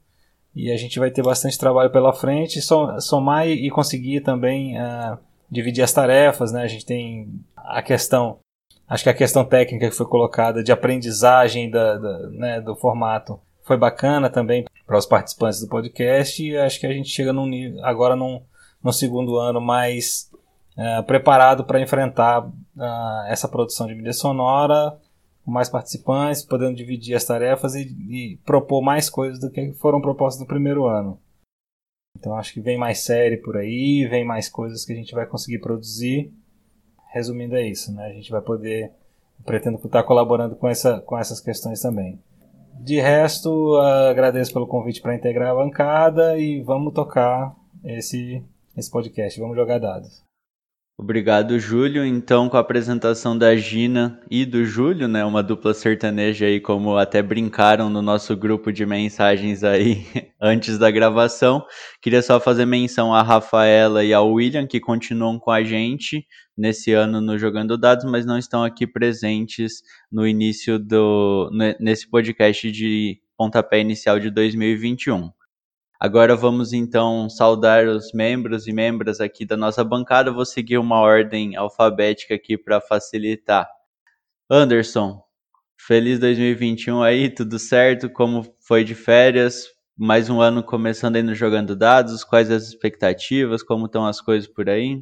E 0.55 0.71
a 0.71 0.77
gente 0.77 0.97
vai 0.97 1.11
ter 1.11 1.21
bastante 1.21 1.59
trabalho 1.59 1.91
pela 1.91 2.13
frente, 2.13 2.61
somar 3.01 3.47
e 3.49 3.69
conseguir 3.69 4.21
também 4.21 4.77
uh, 4.79 5.17
dividir 5.51 5.83
as 5.83 5.91
tarefas, 5.91 6.53
né? 6.53 6.63
A 6.63 6.67
gente 6.67 6.85
tem 6.85 7.27
a 7.57 7.81
questão, 7.81 8.39
acho 8.87 9.03
que 9.03 9.09
a 9.09 9.13
questão 9.13 9.43
técnica 9.43 9.89
que 9.89 9.95
foi 9.95 10.05
colocada 10.05 10.63
de 10.63 10.71
aprendizagem 10.71 11.69
da, 11.69 11.97
da 11.97 12.17
né, 12.29 12.61
do 12.61 12.75
formato 12.75 13.39
foi 13.63 13.75
bacana 13.75 14.29
também 14.29 14.65
para 14.85 14.97
os 14.97 15.05
participantes 15.05 15.59
do 15.59 15.67
podcast 15.67 16.41
e 16.41 16.55
acho 16.55 16.79
que 16.79 16.85
a 16.85 16.93
gente 16.93 17.09
chega 17.09 17.33
num, 17.33 17.49
agora 17.83 18.15
num, 18.15 18.41
no 18.83 18.91
segundo 18.91 19.37
ano 19.37 19.61
mais 19.61 20.29
é, 20.75 21.01
preparado 21.03 21.63
para 21.63 21.79
enfrentar 21.79 22.45
uh, 22.45 23.25
essa 23.27 23.47
produção 23.47 23.87
de 23.87 23.93
mídia 23.93 24.13
sonora, 24.13 24.97
com 25.45 25.51
mais 25.51 25.69
participantes, 25.69 26.43
podendo 26.43 26.75
dividir 26.75 27.15
as 27.15 27.23
tarefas 27.23 27.75
e, 27.75 27.83
e, 28.09 28.37
propor 28.45 28.81
mais 28.81 29.09
coisas 29.09 29.39
do 29.39 29.51
que 29.51 29.71
foram 29.73 30.01
propostas 30.01 30.41
no 30.41 30.47
primeiro 30.47 30.85
ano. 30.85 31.19
Então 32.17 32.35
acho 32.35 32.53
que 32.53 32.61
vem 32.61 32.77
mais 32.77 32.99
série 32.99 33.37
por 33.37 33.57
aí, 33.57 34.07
vem 34.09 34.25
mais 34.25 34.49
coisas 34.49 34.83
que 34.85 34.93
a 34.93 34.95
gente 34.95 35.13
vai 35.13 35.25
conseguir 35.25 35.59
produzir. 35.59 36.31
Resumindo 37.11 37.55
é 37.55 37.67
isso, 37.67 37.93
né? 37.93 38.07
A 38.07 38.13
gente 38.13 38.31
vai 38.31 38.41
poder, 38.41 38.91
pretendo 39.45 39.79
estar 39.83 40.03
colaborando 40.03 40.55
com, 40.55 40.67
essa, 40.67 41.01
com 41.01 41.17
essas 41.17 41.39
questões 41.39 41.81
também. 41.81 42.19
De 42.79 42.99
resto, 42.99 43.77
agradeço 43.77 44.51
pelo 44.51 44.65
convite 44.65 45.01
para 45.01 45.15
integrar 45.15 45.51
a 45.51 45.55
bancada 45.55 46.37
e 46.39 46.61
vamos 46.61 46.93
tocar 46.93 47.55
esse 47.83 48.43
esse 48.75 48.89
podcast. 48.89 49.39
Vamos 49.39 49.55
jogar 49.55 49.79
dados. 49.79 50.23
Obrigado, 50.95 51.57
Júlio. 51.57 52.05
Então, 52.05 52.47
com 52.47 52.55
a 52.55 52.59
apresentação 52.59 53.35
da 53.35 53.55
Gina 53.55 54.21
e 54.29 54.45
do 54.45 54.63
Júlio, 54.63 55.07
né, 55.07 55.25
uma 55.25 55.41
dupla 55.41 55.73
sertaneja 55.73 56.45
aí, 56.45 56.61
como 56.61 56.97
até 56.97 57.19
brincaram 57.21 57.89
no 57.89 58.01
nosso 58.01 58.37
grupo 58.37 58.71
de 58.71 58.85
mensagens 58.85 59.63
aí 59.63 60.05
antes 60.39 60.77
da 60.77 60.91
gravação, 60.91 61.65
queria 61.99 62.21
só 62.21 62.39
fazer 62.39 62.65
menção 62.67 63.13
a 63.13 63.23
Rafaela 63.23 64.03
e 64.03 64.13
ao 64.13 64.31
William, 64.31 64.67
que 64.67 64.79
continuam 64.79 65.39
com 65.39 65.49
a 65.49 65.63
gente 65.63 66.27
nesse 66.55 66.93
ano 66.93 67.19
no 67.19 67.39
Jogando 67.39 67.75
Dados, 67.75 68.05
mas 68.05 68.23
não 68.23 68.37
estão 68.37 68.63
aqui 68.63 68.85
presentes 68.85 69.81
no 70.11 70.27
início 70.27 70.77
do 70.77 71.49
nesse 71.79 72.07
podcast 72.07 72.71
de 72.71 73.19
pontapé 73.35 73.79
inicial 73.79 74.19
de 74.19 74.29
2021. 74.29 75.31
Agora 76.03 76.35
vamos 76.35 76.73
então 76.73 77.29
saudar 77.29 77.87
os 77.87 78.11
membros 78.11 78.67
e 78.67 78.73
membras 78.73 79.21
aqui 79.21 79.45
da 79.45 79.55
nossa 79.55 79.85
bancada. 79.85 80.33
Vou 80.33 80.45
seguir 80.45 80.77
uma 80.77 80.99
ordem 80.99 81.55
alfabética 81.55 82.35
aqui 82.35 82.57
para 82.57 82.81
facilitar. 82.81 83.69
Anderson, 84.49 85.23
feliz 85.77 86.19
2021 86.19 87.01
aí, 87.01 87.29
tudo 87.29 87.57
certo? 87.57 88.09
Como 88.09 88.53
foi 88.59 88.83
de 88.83 88.93
férias? 88.93 89.67
Mais 89.97 90.29
um 90.29 90.41
ano 90.41 90.61
começando 90.61 91.15
aí 91.15 91.23
no 91.23 91.33
Jogando 91.33 91.73
Dados. 91.73 92.25
Quais 92.25 92.51
as 92.51 92.63
expectativas? 92.63 93.63
Como 93.63 93.85
estão 93.85 94.05
as 94.05 94.19
coisas 94.19 94.49
por 94.49 94.69
aí? 94.69 95.01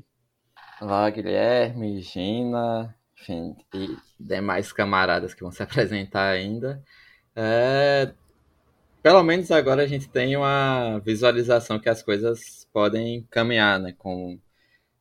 Olá, 0.79 1.09
Guilherme, 1.09 1.99
Gina, 1.99 2.95
enfim, 3.19 3.55
e 3.73 3.97
demais 4.19 4.71
camaradas 4.71 5.33
que 5.33 5.41
vão 5.41 5.51
se 5.51 5.63
apresentar 5.65 6.29
ainda. 6.29 6.79
É, 7.35 8.13
pelo 9.01 9.23
menos 9.23 9.51
agora 9.51 9.83
a 9.83 9.87
gente 9.87 10.07
tem 10.09 10.35
uma 10.37 10.99
visualização 10.99 11.79
que 11.79 11.89
as 11.89 12.03
coisas 12.03 12.67
podem 12.71 13.25
caminhar, 13.29 13.79
né? 13.79 13.93
Com 13.97 14.39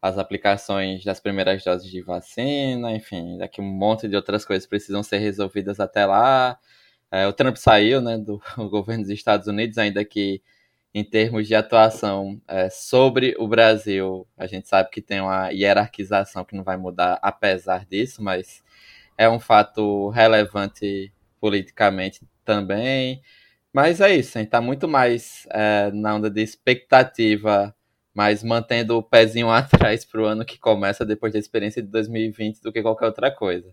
as 0.03 0.19
aplicações 0.19 1.05
das 1.05 1.21
primeiras 1.21 1.63
doses 1.65 1.91
de 1.91 2.01
vacina, 2.03 2.93
enfim, 2.93 3.39
daqui 3.39 3.61
um 3.61 3.65
monte 3.65 4.09
de 4.09 4.17
outras 4.17 4.45
coisas 4.45 4.67
precisam 4.67 5.03
ser 5.03 5.19
resolvidas 5.19 5.79
até 5.81 6.07
lá. 6.07 6.59
É, 7.11 7.27
o 7.27 7.33
Trump 7.33 7.57
saiu, 7.57 8.01
né, 8.01 8.17
do 8.19 8.41
governo 8.71 9.05
dos 9.05 9.13
Estados 9.13 9.47
Unidos, 9.47 9.79
ainda 9.79 10.05
que 10.05 10.43
em 10.95 11.05
termos 11.05 11.47
de 11.47 11.55
atuação 11.55 12.41
é, 12.49 12.69
sobre 12.71 13.37
o 13.39 13.47
Brasil, 13.47 14.27
a 14.37 14.47
gente 14.47 14.69
sabe 14.69 14.91
que 14.91 15.03
tem 15.03 15.21
uma 15.21 15.51
hierarquização 15.51 16.45
que 16.45 16.57
não 16.57 16.65
vai 16.65 16.77
mudar 16.77 17.19
apesar 17.23 17.87
disso, 17.87 18.23
mas 18.23 18.63
é 19.19 19.29
um 19.29 19.39
fato 19.39 20.09
relevante 20.11 21.13
politicamente 21.41 22.23
também. 22.45 23.23
Mas 23.73 24.01
é 24.01 24.15
isso, 24.15 24.39
gente 24.39 24.51
tá 24.51 24.61
muito 24.61 24.89
mais 24.89 25.47
é, 25.51 25.91
na 25.93 26.17
onda 26.17 26.29
de 26.29 26.43
expectativa, 26.43 27.75
mas 28.13 28.43
mantendo 28.43 28.97
o 28.99 29.03
pezinho 29.03 29.49
atrás 29.51 30.05
para 30.05 30.21
o 30.21 30.25
ano 30.25 30.45
que 30.45 30.59
começa 30.59 31.05
depois 31.05 31.33
da 31.33 31.39
experiência 31.39 31.81
de 31.83 31.89
2020 31.89 32.61
do 32.61 32.73
que 32.73 32.83
qualquer 32.83 33.07
outra 33.07 33.31
coisa. 33.31 33.73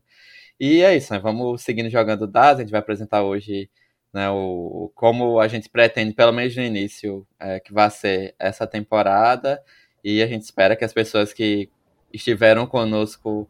E 0.60 0.82
é 0.84 0.96
isso, 0.96 1.14
né? 1.14 1.20
vamos 1.20 1.62
seguindo 1.62 1.90
jogando 1.90 2.28
dados, 2.28 2.60
a 2.60 2.64
gente 2.64 2.72
vai 2.72 2.80
apresentar 2.80 3.24
hoje 3.24 3.70
né, 4.14 4.30
o, 4.30 4.92
como 4.96 5.40
a 5.40 5.48
gente 5.48 5.70
pretende, 5.70 6.14
pelo 6.14 6.32
menos 6.32 6.56
no 6.56 6.64
início, 6.64 7.28
é, 7.40 7.60
que 7.60 7.74
vai 7.74 7.90
ser 7.92 8.36
essa 8.40 8.66
temporada, 8.66 9.62
e 10.04 10.22
a 10.24 10.28
gente 10.28 10.44
espera 10.44 10.76
que 10.76 10.86
as 10.86 10.94
pessoas 10.94 11.34
que 11.34 11.70
estiveram 12.14 12.66
conosco 12.66 13.50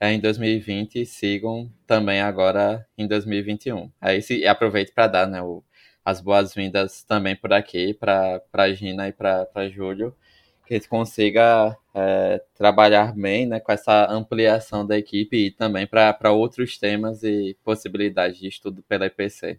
é, 0.00 0.12
em 0.12 0.20
2020 0.20 1.02
e 1.02 1.06
sigam 1.06 1.70
também 1.86 2.20
agora 2.20 2.86
em 2.96 3.06
2021. 3.06 3.90
Aí 4.00 4.22
se 4.22 4.46
aproveito 4.46 4.92
para 4.94 5.06
dar 5.08 5.26
né, 5.26 5.42
o, 5.42 5.62
as 6.06 6.20
boas-vindas 6.20 7.02
também 7.02 7.34
por 7.34 7.52
aqui 7.52 7.92
para 7.92 8.72
Gina 8.72 9.08
e 9.08 9.12
para 9.12 9.68
Júlio, 9.68 10.14
que 10.64 10.74
a 10.74 10.76
gente 10.76 10.88
consiga 10.88 11.76
é, 11.92 12.40
trabalhar 12.54 13.12
bem 13.12 13.44
né, 13.44 13.58
com 13.58 13.72
essa 13.72 14.06
ampliação 14.08 14.86
da 14.86 14.96
equipe 14.96 15.36
e 15.46 15.50
também 15.50 15.84
para 15.84 16.30
outros 16.30 16.78
temas 16.78 17.24
e 17.24 17.56
possibilidades 17.64 18.38
de 18.38 18.46
estudo 18.46 18.84
pela 18.84 19.06
IPC. 19.06 19.58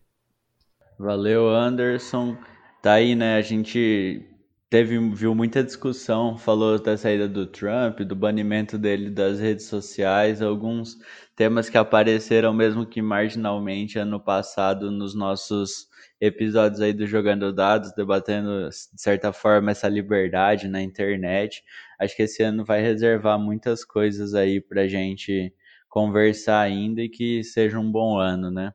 Valeu, 0.98 1.50
Anderson. 1.50 2.38
Tá 2.82 2.94
aí, 2.94 3.14
né? 3.14 3.36
A 3.36 3.42
gente 3.42 4.26
teve, 4.70 4.98
viu 5.14 5.36
muita 5.36 5.62
discussão, 5.62 6.38
falou 6.38 6.80
da 6.80 6.96
saída 6.96 7.28
do 7.28 7.46
Trump, 7.46 8.00
do 8.00 8.16
banimento 8.16 8.78
dele 8.78 9.10
das 9.10 9.42
redes 9.42 9.66
sociais, 9.66 10.42
alguns 10.42 10.98
temas 11.36 11.70
que 11.70 11.78
apareceram 11.78 12.54
mesmo 12.54 12.86
que 12.86 13.02
marginalmente 13.02 14.00
ano 14.00 14.18
passado 14.18 14.90
nos 14.90 15.14
nossos 15.14 15.90
episódios 16.20 16.82
aí 16.82 16.94
do 16.94 17.06
Jogando 17.06 17.54
Dados, 17.54 17.94
debatendo 17.96 18.70
de 18.70 19.02
certa 19.02 19.32
forma 19.32 19.72
essa 19.72 19.88
liberdade 19.88 20.68
na 20.68 20.82
internet. 20.82 21.64
Acho 22.00 22.16
que 22.16 22.24
esse 22.24 22.44
ano 22.44 22.66
vai 22.66 22.82
reservar 22.82 23.40
muitas 23.40 23.86
coisas 23.86 24.34
aí 24.34 24.60
pra 24.60 24.88
gente 24.88 25.54
conversar 25.90 26.62
ainda 26.62 27.02
e 27.02 27.10
que 27.10 27.44
seja 27.44 27.80
um 27.80 27.92
bom 27.92 28.18
ano, 28.18 28.52
né? 28.52 28.74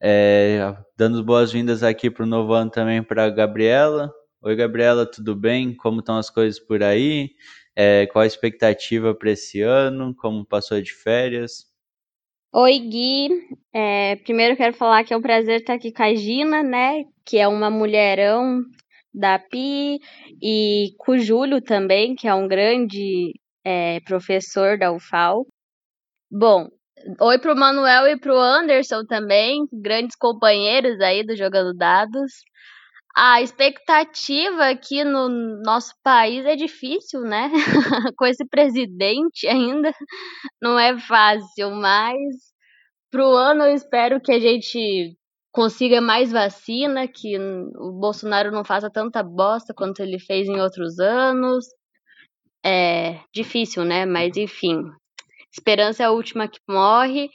É, 0.00 0.76
dando 0.96 1.24
boas-vindas 1.24 1.82
aqui 1.82 2.10
para 2.10 2.24
o 2.24 2.26
novo 2.26 2.52
ano 2.52 2.70
também 2.70 3.02
para 3.02 3.28
Gabriela. 3.30 4.12
Oi, 4.40 4.54
Gabriela, 4.56 5.04
tudo 5.04 5.34
bem? 5.34 5.74
Como 5.74 6.00
estão 6.00 6.16
as 6.16 6.30
coisas 6.30 6.60
por 6.60 6.82
aí? 6.82 7.30
É, 7.74 8.06
qual 8.06 8.22
a 8.22 8.26
expectativa 8.26 9.14
para 9.14 9.30
esse 9.32 9.60
ano? 9.60 10.14
Como 10.14 10.44
passou 10.46 10.80
de 10.80 10.92
férias? 10.92 11.67
Oi, 12.52 12.78
Gui. 12.78 13.28
É, 13.74 14.16
primeiro 14.16 14.56
quero 14.56 14.74
falar 14.74 15.04
que 15.04 15.12
é 15.12 15.16
um 15.16 15.20
prazer 15.22 15.60
estar 15.60 15.74
aqui 15.74 15.92
com 15.92 16.02
a 16.02 16.14
Gina, 16.14 16.62
né? 16.62 17.04
Que 17.24 17.38
é 17.38 17.46
uma 17.46 17.70
mulherão 17.70 18.62
da 19.12 19.38
PI, 19.38 20.00
e 20.42 20.94
com 20.98 21.12
o 21.12 21.18
Júlio 21.18 21.60
também, 21.60 22.14
que 22.14 22.26
é 22.28 22.34
um 22.34 22.48
grande 22.48 23.34
é, 23.64 24.00
professor 24.00 24.78
da 24.78 24.92
UFAL. 24.92 25.46
Bom, 26.30 26.68
oi 27.20 27.38
pro 27.38 27.56
Manuel 27.56 28.08
e 28.08 28.18
pro 28.18 28.38
Anderson 28.38 29.04
também, 29.06 29.66
grandes 29.72 30.16
companheiros 30.16 31.00
aí 31.00 31.24
do 31.24 31.36
Jogando 31.36 31.74
Dados 31.74 32.32
a 33.16 33.42
expectativa 33.42 34.68
aqui 34.68 35.02
no 35.04 35.28
nosso 35.62 35.94
país 36.02 36.44
é 36.46 36.54
difícil, 36.56 37.22
né? 37.22 37.50
Com 38.16 38.26
esse 38.26 38.44
presidente 38.46 39.46
ainda 39.46 39.92
não 40.62 40.78
é 40.78 40.98
fácil, 40.98 41.70
mas 41.72 42.18
pro 43.10 43.32
ano 43.32 43.64
eu 43.64 43.74
espero 43.74 44.20
que 44.20 44.32
a 44.32 44.38
gente 44.38 45.16
consiga 45.52 46.00
mais 46.00 46.30
vacina, 46.30 47.08
que 47.08 47.36
o 47.38 47.92
Bolsonaro 47.92 48.50
não 48.52 48.64
faça 48.64 48.90
tanta 48.90 49.22
bosta 49.22 49.74
quanto 49.74 50.00
ele 50.00 50.18
fez 50.18 50.48
em 50.48 50.60
outros 50.60 50.98
anos. 51.00 51.66
É 52.64 53.20
difícil, 53.34 53.84
né? 53.84 54.06
Mas 54.06 54.36
enfim, 54.36 54.84
esperança 55.52 56.02
é 56.02 56.06
a 56.06 56.10
última 56.12 56.48
que 56.48 56.60
morre. 56.68 57.30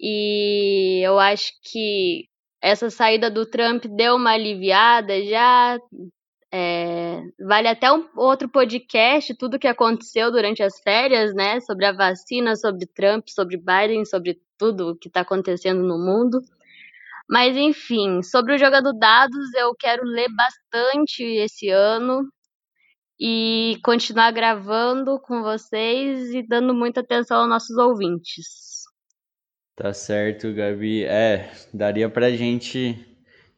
E 0.00 1.00
eu 1.04 1.18
acho 1.18 1.52
que 1.62 2.26
essa 2.62 2.88
saída 2.90 3.28
do 3.28 3.44
Trump 3.44 3.84
deu 3.86 4.14
uma 4.14 4.30
aliviada 4.32 5.20
já. 5.24 5.78
É, 6.54 7.22
vale 7.40 7.66
até 7.66 7.90
um 7.92 8.06
outro 8.14 8.48
podcast, 8.48 9.34
tudo 9.36 9.58
que 9.58 9.66
aconteceu 9.66 10.30
durante 10.30 10.62
as 10.62 10.78
férias, 10.80 11.34
né? 11.34 11.60
Sobre 11.60 11.86
a 11.86 11.92
vacina, 11.92 12.54
sobre 12.54 12.86
Trump, 12.86 13.26
sobre 13.28 13.56
Biden, 13.56 14.04
sobre 14.04 14.38
tudo 14.58 14.90
o 14.90 14.96
que 14.96 15.08
está 15.08 15.22
acontecendo 15.22 15.82
no 15.82 15.98
mundo. 15.98 16.40
Mas 17.28 17.56
enfim, 17.56 18.22
sobre 18.22 18.54
o 18.54 18.58
jogador 18.58 18.92
dados, 18.92 19.52
eu 19.54 19.74
quero 19.74 20.04
ler 20.04 20.28
bastante 20.34 21.24
esse 21.24 21.68
ano 21.70 22.28
e 23.18 23.78
continuar 23.84 24.30
gravando 24.32 25.18
com 25.20 25.42
vocês 25.42 26.34
e 26.34 26.46
dando 26.46 26.74
muita 26.74 27.00
atenção 27.00 27.38
aos 27.40 27.48
nossos 27.48 27.76
ouvintes. 27.76 28.71
Tá 29.76 29.92
certo, 29.92 30.52
Gabi. 30.52 31.04
É, 31.04 31.50
daria 31.72 32.08
pra 32.08 32.30
gente 32.30 33.06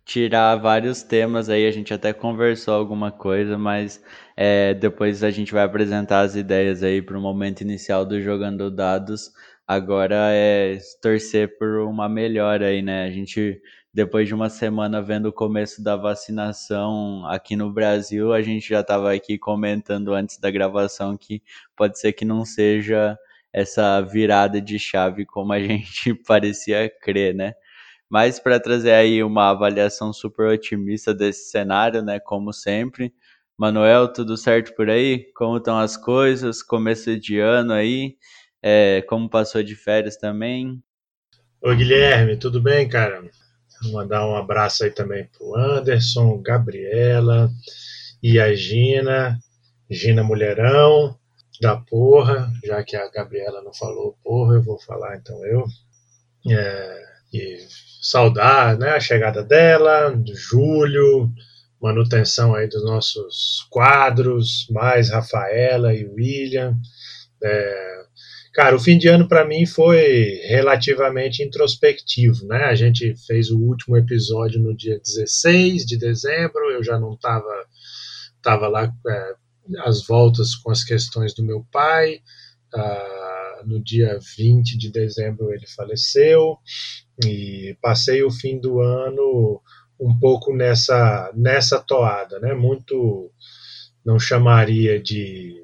tirar 0.05 0.57
vários 0.57 1.03
temas 1.03 1.49
aí, 1.49 1.67
a 1.67 1.71
gente 1.71 1.93
até 1.95 2.13
conversou 2.13 2.75
alguma 2.75 3.11
coisa, 3.11 3.59
mas 3.59 4.03
é, 4.37 4.75
depois 4.75 5.25
a 5.25 5.31
gente 5.31 5.53
vai 5.53 5.65
apresentar 5.65 6.21
as 6.21 6.37
ideias 6.37 6.83
aí 6.83 7.03
para 7.03 7.19
o 7.19 7.21
momento 7.21 7.63
inicial 7.63 8.05
do 8.07 8.21
Jogando 8.21 8.71
Dados. 8.71 9.33
Agora 9.67 10.15
é 10.33 10.79
torcer 11.03 11.59
por 11.59 11.79
uma 11.81 12.09
melhora 12.09 12.67
aí, 12.69 12.83
né? 12.83 13.05
A 13.07 13.11
gente, 13.11 13.61
depois 13.93 14.29
de 14.29 14.35
uma 14.35 14.51
semana 14.51 15.01
vendo 15.03 15.27
o 15.27 15.33
começo 15.33 15.83
da 15.83 15.97
vacinação 15.97 17.25
aqui 17.27 17.57
no 17.57 17.73
Brasil, 17.73 18.33
a 18.33 18.43
gente 18.43 18.69
já 18.69 18.81
estava 18.81 19.13
aqui 19.13 19.39
comentando 19.39 20.13
antes 20.15 20.39
da 20.39 20.51
gravação 20.51 21.17
que 21.17 21.43
pode 21.75 21.99
ser 21.99 22.13
que 22.13 22.25
não 22.27 22.45
seja 22.45 23.19
essa 23.55 24.01
virada 24.01 24.61
de 24.61 24.81
chave 24.81 25.25
como 25.25 25.53
a 25.53 25.61
gente 25.63 26.13
parecia 26.27 26.91
crer, 27.01 27.33
né? 27.33 27.55
Mas 28.11 28.41
para 28.41 28.59
trazer 28.59 28.93
aí 28.93 29.23
uma 29.23 29.51
avaliação 29.51 30.13
super 30.13 30.49
otimista 30.49 31.15
desse 31.15 31.51
cenário, 31.51 32.03
né? 32.03 32.19
Como 32.19 32.53
sempre. 32.53 33.15
Manuel, 33.57 34.13
tudo 34.13 34.37
certo 34.37 34.75
por 34.75 34.91
aí? 34.91 35.33
Como 35.37 35.57
estão 35.57 35.79
as 35.79 35.97
coisas? 35.97 36.63
Começo 36.63 37.19
de 37.19 37.39
ano 37.39 37.73
aí? 37.73 38.17
É, 38.61 39.03
como 39.03 39.31
passou 39.31 39.63
de 39.63 39.77
férias 39.77 40.17
também? 40.17 40.83
Oi, 41.63 41.77
Guilherme, 41.77 42.37
tudo 42.37 42.61
bem, 42.61 42.89
cara? 42.89 43.23
Vou 43.83 43.93
mandar 43.93 44.27
um 44.27 44.35
abraço 44.35 44.85
aí 44.85 44.91
também 44.91 45.27
pro 45.27 45.57
Anderson, 45.57 46.43
Gabriela 46.43 47.49
e 48.23 48.41
a 48.41 48.53
Gina, 48.55 49.39
Gina 49.89 50.25
Mulherão, 50.25 51.17
da 51.61 51.77
porra, 51.77 52.53
já 52.65 52.83
que 52.83 52.97
a 52.97 53.09
Gabriela 53.09 53.63
não 53.63 53.73
falou 53.73 54.17
porra, 54.23 54.55
eu 54.57 54.63
vou 54.63 54.79
falar 54.81 55.17
então 55.17 55.45
eu. 55.47 55.65
É, 56.51 57.05
e 57.33 57.59
saudar 58.03 58.79
né, 58.79 58.91
a 58.91 59.01
chegada 59.01 59.43
dela, 59.43 60.11
do 60.11 60.35
Júlio, 60.35 61.33
manutenção 61.81 62.55
aí 62.55 62.69
dos 62.69 62.85
nossos 62.85 63.67
quadros, 63.71 64.67
mais 64.71 65.11
Rafaela 65.11 65.95
e 65.95 66.05
William. 66.07 66.77
É, 67.43 68.03
cara, 68.53 68.77
o 68.77 68.81
fim 68.81 68.97
de 68.99 69.09
ano 69.09 69.29
para 69.29 69.45
mim 69.45 69.67
foi 69.67 70.41
relativamente 70.47 71.43
introspectivo, 71.43 72.47
né? 72.47 72.65
A 72.65 72.75
gente 72.75 73.15
fez 73.27 73.51
o 73.51 73.59
último 73.59 73.97
episódio 73.97 74.61
no 74.61 74.77
dia 74.77 74.99
16 74.99 75.85
de 75.85 75.99
dezembro, 75.99 76.71
eu 76.71 76.83
já 76.83 76.99
não 76.99 77.15
estava 77.15 77.51
tava 78.43 78.69
lá 78.69 78.93
é, 79.09 79.35
as 79.85 80.07
voltas 80.07 80.55
com 80.55 80.71
as 80.71 80.85
questões 80.85 81.35
do 81.35 81.45
meu 81.45 81.65
pai. 81.73 82.21
Ah, 82.75 83.63
no 83.67 83.83
dia 83.83 84.19
20 84.37 84.77
de 84.77 84.91
dezembro 84.91 85.53
ele 85.53 85.67
faleceu 85.67 86.59
e 87.25 87.77
passei 87.81 88.23
o 88.23 88.31
fim 88.31 88.59
do 88.61 88.81
ano 88.81 89.61
um 89.99 90.19
pouco 90.19 90.55
nessa 90.55 91.33
nessa 91.35 91.81
toada, 91.81 92.39
né? 92.41 92.55
Muito 92.55 93.31
não 94.05 94.19
chamaria 94.19 95.01
de 95.01 95.63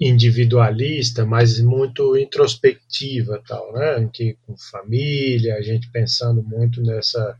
individualista, 0.00 1.24
mas 1.24 1.60
muito 1.60 2.16
introspectiva, 2.16 3.42
tal, 3.46 3.72
né? 3.72 4.00
Em 4.00 4.08
que 4.08 4.36
com 4.46 4.56
família, 4.56 5.56
a 5.56 5.62
gente 5.62 5.90
pensando 5.90 6.42
muito 6.42 6.82
nessa 6.82 7.36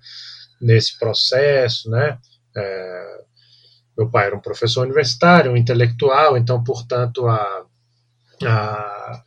nesse 0.60 0.98
processo, 0.98 1.90
né? 1.90 2.18
É, 2.56 3.17
meu 3.98 4.08
pai 4.08 4.26
era 4.26 4.36
um 4.36 4.40
professor 4.40 4.84
universitário, 4.84 5.50
um 5.50 5.56
intelectual, 5.56 6.36
então, 6.36 6.62
portanto, 6.62 7.26
a, 7.26 7.66
a, 8.44 9.24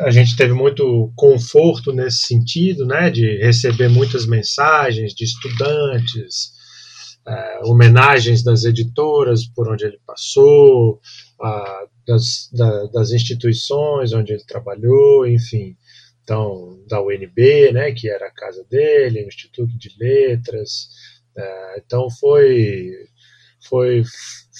a 0.00 0.10
gente 0.10 0.36
teve 0.36 0.52
muito 0.52 1.10
conforto 1.16 1.90
nesse 1.90 2.26
sentido, 2.26 2.86
né, 2.86 3.08
de 3.08 3.38
receber 3.38 3.88
muitas 3.88 4.26
mensagens 4.26 5.14
de 5.14 5.24
estudantes, 5.24 6.52
é, 7.26 7.60
homenagens 7.64 8.42
das 8.42 8.64
editoras 8.64 9.46
por 9.46 9.70
onde 9.72 9.86
ele 9.86 9.98
passou, 10.06 11.00
a, 11.40 11.84
das, 12.06 12.50
da, 12.52 12.86
das 12.88 13.12
instituições 13.12 14.12
onde 14.12 14.34
ele 14.34 14.44
trabalhou, 14.44 15.26
enfim. 15.26 15.74
Então, 16.22 16.84
da 16.86 17.00
UNB, 17.02 17.72
né, 17.72 17.92
que 17.92 18.10
era 18.10 18.26
a 18.26 18.32
casa 18.32 18.64
dele, 18.70 19.24
o 19.24 19.28
Instituto 19.28 19.76
de 19.78 19.90
Letras. 19.98 20.88
É, 21.36 21.82
então, 21.84 22.08
foi 22.10 23.08
foi, 23.68 24.02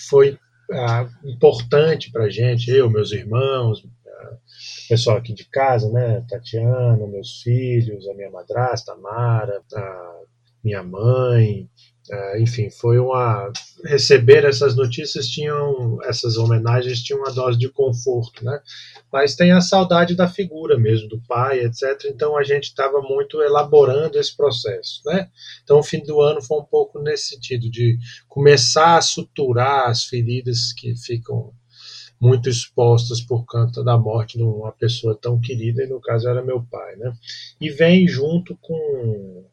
foi 0.08 0.38
ah, 0.72 1.08
importante 1.24 2.10
para 2.10 2.24
a 2.24 2.30
gente, 2.30 2.70
eu, 2.70 2.88
meus 2.90 3.12
irmãos, 3.12 3.84
ah, 4.06 4.36
pessoal 4.88 5.16
aqui 5.16 5.32
de 5.32 5.44
casa, 5.44 5.90
né, 5.90 6.24
Tatiana, 6.28 7.06
meus 7.06 7.42
filhos, 7.42 8.08
a 8.08 8.14
minha 8.14 8.30
madrasta, 8.30 8.92
a 8.92 8.96
Mara, 8.96 9.62
a 9.74 10.20
minha 10.62 10.82
mãe, 10.82 11.68
É, 12.12 12.40
enfim, 12.40 12.68
foi 12.70 12.98
uma 12.98 13.52
receber 13.84 14.44
essas 14.44 14.74
notícias 14.74 15.28
tinham 15.28 15.98
essas 16.02 16.36
homenagens 16.36 17.02
tinham 17.02 17.20
uma 17.20 17.30
dose 17.30 17.56
de 17.56 17.68
conforto, 17.68 18.44
né? 18.44 18.60
Mas 19.12 19.36
tem 19.36 19.52
a 19.52 19.60
saudade 19.60 20.16
da 20.16 20.26
figura 20.26 20.76
mesmo 20.76 21.08
do 21.08 21.20
pai, 21.22 21.60
etc. 21.60 22.06
Então 22.06 22.36
a 22.36 22.42
gente 22.42 22.64
estava 22.64 23.00
muito 23.00 23.40
elaborando 23.40 24.18
esse 24.18 24.36
processo, 24.36 25.00
né? 25.06 25.28
Então 25.62 25.78
o 25.78 25.84
fim 25.84 26.02
do 26.02 26.20
ano 26.20 26.42
foi 26.42 26.58
um 26.58 26.64
pouco 26.64 27.00
nesse 27.00 27.28
sentido 27.28 27.70
de 27.70 27.96
começar 28.28 28.96
a 28.96 29.02
suturar 29.02 29.88
as 29.88 30.02
feridas 30.02 30.72
que 30.72 30.96
ficam 30.96 31.52
muito 32.20 32.48
expostas 32.48 33.20
por 33.20 33.46
conta 33.46 33.84
da 33.84 33.96
morte 33.96 34.36
de 34.36 34.42
uma 34.42 34.72
pessoa 34.72 35.16
tão 35.16 35.40
querida, 35.40 35.84
e 35.84 35.86
no 35.86 36.00
caso 36.00 36.28
era 36.28 36.44
meu 36.44 36.62
pai, 36.62 36.96
né? 36.96 37.12
E 37.60 37.70
vem 37.70 38.06
junto 38.08 38.58
com 38.60 39.44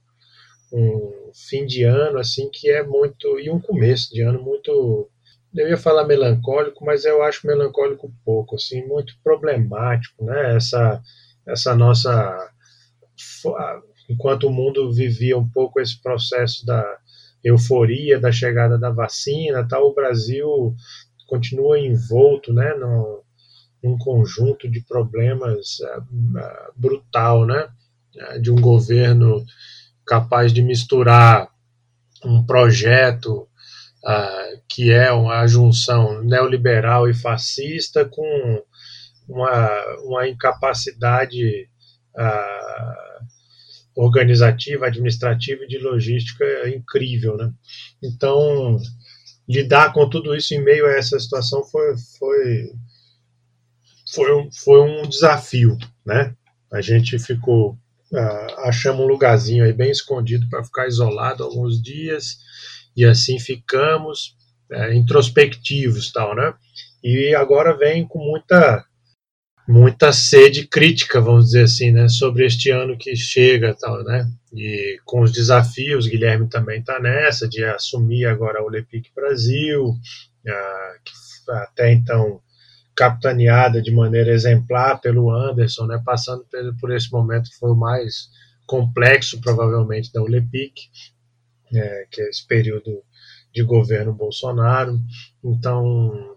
um 0.71 1.31
fim 1.33 1.65
de 1.65 1.83
ano 1.83 2.19
assim 2.19 2.49
que 2.51 2.69
é 2.69 2.83
muito 2.83 3.39
e 3.39 3.49
um 3.49 3.59
começo 3.59 4.13
de 4.13 4.21
ano 4.21 4.41
muito 4.41 5.09
eu 5.55 5.69
ia 5.69 5.77
falar 5.77 6.05
melancólico, 6.05 6.85
mas 6.85 7.05
eu 7.05 7.23
acho 7.23 7.47
melancólico 7.47 8.13
pouco, 8.23 8.55
assim, 8.55 8.85
muito 8.85 9.15
problemático, 9.23 10.23
né? 10.23 10.55
Essa 10.55 11.01
essa 11.45 11.73
nossa 11.75 12.51
enquanto 14.09 14.47
o 14.47 14.51
mundo 14.51 14.91
vivia 14.91 15.37
um 15.37 15.47
pouco 15.49 15.79
esse 15.79 16.01
processo 16.01 16.65
da 16.65 16.97
euforia 17.43 18.19
da 18.19 18.31
chegada 18.31 18.77
da 18.77 18.89
vacina, 18.89 19.67
tal, 19.67 19.87
o 19.87 19.93
Brasil 19.93 20.75
continua 21.27 21.79
envolto, 21.79 22.53
né, 22.53 22.73
num 23.83 23.97
conjunto 23.97 24.69
de 24.69 24.81
problemas 24.81 25.79
uh, 25.79 26.73
brutal, 26.75 27.45
né, 27.45 27.69
de 28.41 28.51
um 28.51 28.55
governo 28.55 29.45
capaz 30.07 30.53
de 30.53 30.63
misturar 30.63 31.49
um 32.23 32.43
projeto 32.45 33.47
uh, 34.03 34.61
que 34.67 34.91
é 34.91 35.11
uma 35.11 35.45
junção 35.47 36.23
neoliberal 36.23 37.09
e 37.09 37.13
fascista 37.13 38.05
com 38.05 38.63
uma, 39.27 39.69
uma 40.03 40.27
incapacidade 40.27 41.69
uh, 42.15 43.27
organizativa, 43.95 44.87
administrativa 44.87 45.63
e 45.63 45.67
de 45.67 45.79
logística 45.79 46.45
incrível, 46.69 47.35
né? 47.35 47.51
Então, 48.01 48.77
lidar 49.47 49.91
com 49.91 50.09
tudo 50.09 50.35
isso 50.35 50.53
em 50.53 50.63
meio 50.63 50.85
a 50.85 50.91
essa 50.91 51.19
situação 51.19 51.63
foi, 51.65 51.95
foi, 52.17 52.71
foi, 54.13 54.35
um, 54.35 54.49
foi 54.51 54.81
um 54.81 55.07
desafio, 55.07 55.77
né? 56.05 56.35
A 56.71 56.81
gente 56.81 57.17
ficou 57.17 57.77
uh, 58.11 58.59
achamos 58.61 59.01
um 59.01 59.07
lugarzinho 59.07 59.63
aí 59.63 59.73
bem 59.73 59.91
escondido 59.91 60.47
para 60.49 60.63
ficar 60.63 60.87
isolado 60.87 61.43
alguns 61.43 61.81
dias 61.81 62.37
e 62.95 63.05
assim 63.05 63.39
ficamos 63.39 64.35
uh, 64.71 64.93
introspectivos 64.93 66.11
tal, 66.11 66.35
né? 66.35 66.53
E 67.03 67.33
agora 67.35 67.77
vem 67.77 68.07
com 68.07 68.19
muita 68.19 68.85
muita 69.67 70.13
sede 70.13 70.65
crítica, 70.65 71.19
vamos 71.19 71.47
dizer 71.47 71.63
assim, 71.63 71.91
né, 71.91 72.07
sobre 72.07 72.45
este 72.45 72.69
ano 72.69 72.97
que 72.97 73.13
chega, 73.17 73.75
tal, 73.77 74.01
né? 74.03 74.25
E 74.53 74.97
com 75.03 75.21
os 75.21 75.31
desafios, 75.31 76.07
Guilherme 76.07 76.47
também 76.47 76.79
está 76.79 76.99
nessa 77.01 77.47
de 77.49 77.63
assumir 77.65 78.25
agora 78.25 78.63
o 78.63 78.69
Lepic 78.69 79.07
Brasil, 79.13 79.89
uh, 79.89 81.03
que 81.03 81.51
até 81.51 81.91
então 81.91 82.41
capitaneada 82.97 83.79
de 83.79 83.91
maneira 83.91 84.31
exemplar 84.31 84.99
pelo 84.99 85.31
Anderson, 85.31 85.85
né, 85.85 86.01
passando 86.03 86.43
por 86.81 86.91
esse 86.91 87.11
momento 87.11 87.51
que 87.51 87.59
foi 87.59 87.69
o 87.69 87.75
mais 87.75 88.27
complexo, 88.65 89.39
provavelmente, 89.39 90.11
da 90.11 90.21
ULEPIC, 90.21 90.89
é, 91.71 92.07
que 92.09 92.21
é 92.21 92.27
esse 92.27 92.45
período 92.45 93.03
de 93.53 93.61
governo 93.61 94.13
Bolsonaro. 94.13 94.99
Então, 95.43 96.35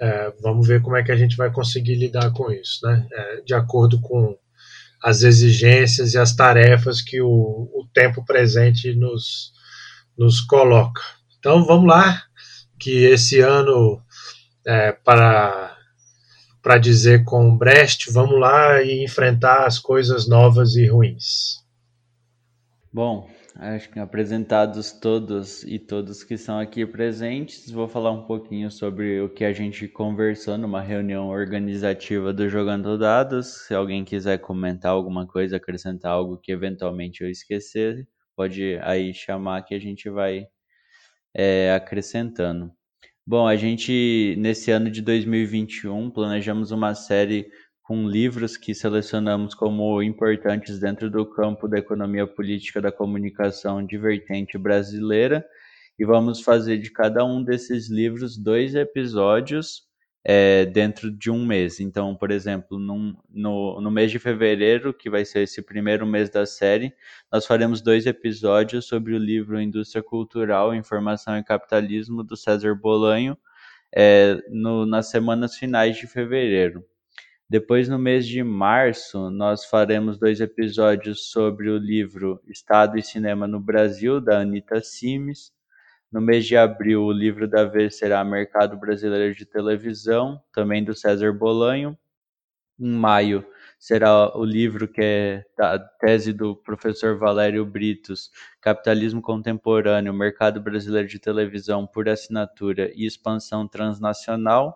é, 0.00 0.32
vamos 0.42 0.66
ver 0.66 0.82
como 0.82 0.96
é 0.96 1.04
que 1.04 1.12
a 1.12 1.16
gente 1.16 1.36
vai 1.36 1.52
conseguir 1.52 1.94
lidar 1.94 2.32
com 2.32 2.50
isso, 2.50 2.84
né, 2.84 3.06
é, 3.12 3.40
de 3.42 3.54
acordo 3.54 4.00
com 4.00 4.36
as 5.00 5.22
exigências 5.22 6.14
e 6.14 6.18
as 6.18 6.34
tarefas 6.34 7.00
que 7.00 7.20
o, 7.20 7.28
o 7.28 7.86
tempo 7.94 8.24
presente 8.24 8.92
nos, 8.94 9.52
nos 10.18 10.40
coloca. 10.40 11.02
Então, 11.38 11.64
vamos 11.64 11.86
lá, 11.86 12.20
que 12.80 13.04
esse 13.04 13.38
ano, 13.38 14.02
é, 14.66 14.90
para 14.90 15.73
para 16.64 16.78
dizer 16.78 17.24
com 17.24 17.54
Brecht, 17.54 18.10
vamos 18.10 18.40
lá 18.40 18.82
e 18.82 19.04
enfrentar 19.04 19.66
as 19.66 19.78
coisas 19.78 20.26
novas 20.26 20.76
e 20.76 20.86
ruins. 20.86 21.62
Bom, 22.90 23.28
acho 23.56 23.90
que 23.90 23.98
apresentados 24.00 24.90
todos 24.90 25.62
e 25.64 25.78
todos 25.78 26.24
que 26.24 26.32
estão 26.32 26.58
aqui 26.58 26.86
presentes, 26.86 27.70
vou 27.70 27.86
falar 27.86 28.12
um 28.12 28.24
pouquinho 28.24 28.70
sobre 28.70 29.20
o 29.20 29.28
que 29.28 29.44
a 29.44 29.52
gente 29.52 29.86
conversou 29.86 30.56
numa 30.56 30.80
reunião 30.80 31.28
organizativa 31.28 32.32
do 32.32 32.48
Jogando 32.48 32.96
Dados. 32.96 33.66
Se 33.66 33.74
alguém 33.74 34.02
quiser 34.02 34.38
comentar 34.38 34.92
alguma 34.92 35.26
coisa, 35.26 35.56
acrescentar 35.56 36.12
algo 36.12 36.38
que 36.38 36.50
eventualmente 36.50 37.22
eu 37.22 37.28
esquecer, 37.28 38.08
pode 38.34 38.78
aí 38.80 39.12
chamar 39.12 39.66
que 39.66 39.74
a 39.74 39.78
gente 39.78 40.08
vai 40.08 40.46
é, 41.34 41.74
acrescentando. 41.74 42.72
Bom, 43.26 43.46
a 43.46 43.56
gente, 43.56 44.36
nesse 44.38 44.70
ano 44.70 44.90
de 44.90 45.00
2021, 45.00 46.10
planejamos 46.10 46.70
uma 46.70 46.94
série 46.94 47.50
com 47.82 48.06
livros 48.06 48.56
que 48.58 48.74
selecionamos 48.74 49.54
como 49.54 50.02
importantes 50.02 50.78
dentro 50.78 51.10
do 51.10 51.24
campo 51.24 51.66
da 51.66 51.78
economia 51.78 52.26
política 52.26 52.82
da 52.82 52.92
comunicação 52.92 53.84
divertente 53.84 54.58
brasileira. 54.58 55.42
E 55.98 56.04
vamos 56.04 56.42
fazer 56.42 56.76
de 56.78 56.90
cada 56.90 57.24
um 57.24 57.42
desses 57.42 57.88
livros 57.90 58.36
dois 58.36 58.74
episódios 58.74 59.83
é, 60.24 60.64
dentro 60.64 61.10
de 61.10 61.30
um 61.30 61.44
mês. 61.44 61.80
Então, 61.80 62.14
por 62.16 62.30
exemplo, 62.30 62.78
num, 62.78 63.14
no, 63.30 63.80
no 63.80 63.90
mês 63.90 64.10
de 64.10 64.18
fevereiro, 64.18 64.94
que 64.94 65.10
vai 65.10 65.24
ser 65.24 65.40
esse 65.40 65.60
primeiro 65.60 66.06
mês 66.06 66.30
da 66.30 66.46
série, 66.46 66.94
nós 67.30 67.44
faremos 67.44 67.82
dois 67.82 68.06
episódios 68.06 68.86
sobre 68.86 69.14
o 69.14 69.18
livro 69.18 69.60
Indústria 69.60 70.02
Cultural, 70.02 70.74
Informação 70.74 71.36
e 71.36 71.44
Capitalismo, 71.44 72.24
do 72.24 72.36
César 72.36 72.74
Bolanho, 72.74 73.36
é, 73.94 74.38
no, 74.50 74.86
nas 74.86 75.10
semanas 75.10 75.56
finais 75.56 75.96
de 75.96 76.06
fevereiro. 76.06 76.84
Depois, 77.48 77.88
no 77.88 77.98
mês 77.98 78.26
de 78.26 78.42
março, 78.42 79.30
nós 79.30 79.66
faremos 79.66 80.18
dois 80.18 80.40
episódios 80.40 81.30
sobre 81.30 81.68
o 81.68 81.76
livro 81.76 82.40
Estado 82.48 82.98
e 82.98 83.02
Cinema 83.02 83.46
no 83.46 83.60
Brasil, 83.60 84.20
da 84.20 84.40
Anita 84.40 84.80
Simes. 84.80 85.52
No 86.14 86.20
mês 86.20 86.46
de 86.46 86.56
abril, 86.56 87.02
o 87.02 87.10
livro 87.10 87.48
da 87.48 87.64
vez 87.64 87.98
será 87.98 88.22
Mercado 88.22 88.76
Brasileiro 88.76 89.34
de 89.34 89.44
Televisão, 89.44 90.40
também 90.52 90.84
do 90.84 90.94
César 90.94 91.32
Bolanho. 91.32 91.98
Em 92.78 92.88
maio, 92.88 93.44
será 93.80 94.30
o 94.38 94.44
livro 94.44 94.86
que 94.86 95.00
é 95.02 95.44
da 95.58 95.76
tese 95.76 96.32
do 96.32 96.54
professor 96.54 97.18
Valério 97.18 97.66
Britos, 97.66 98.30
Capitalismo 98.60 99.20
Contemporâneo, 99.20 100.14
Mercado 100.14 100.60
Brasileiro 100.60 101.08
de 101.08 101.18
Televisão 101.18 101.84
por 101.84 102.08
Assinatura 102.08 102.92
e 102.94 103.04
Expansão 103.04 103.66
Transnacional. 103.66 104.72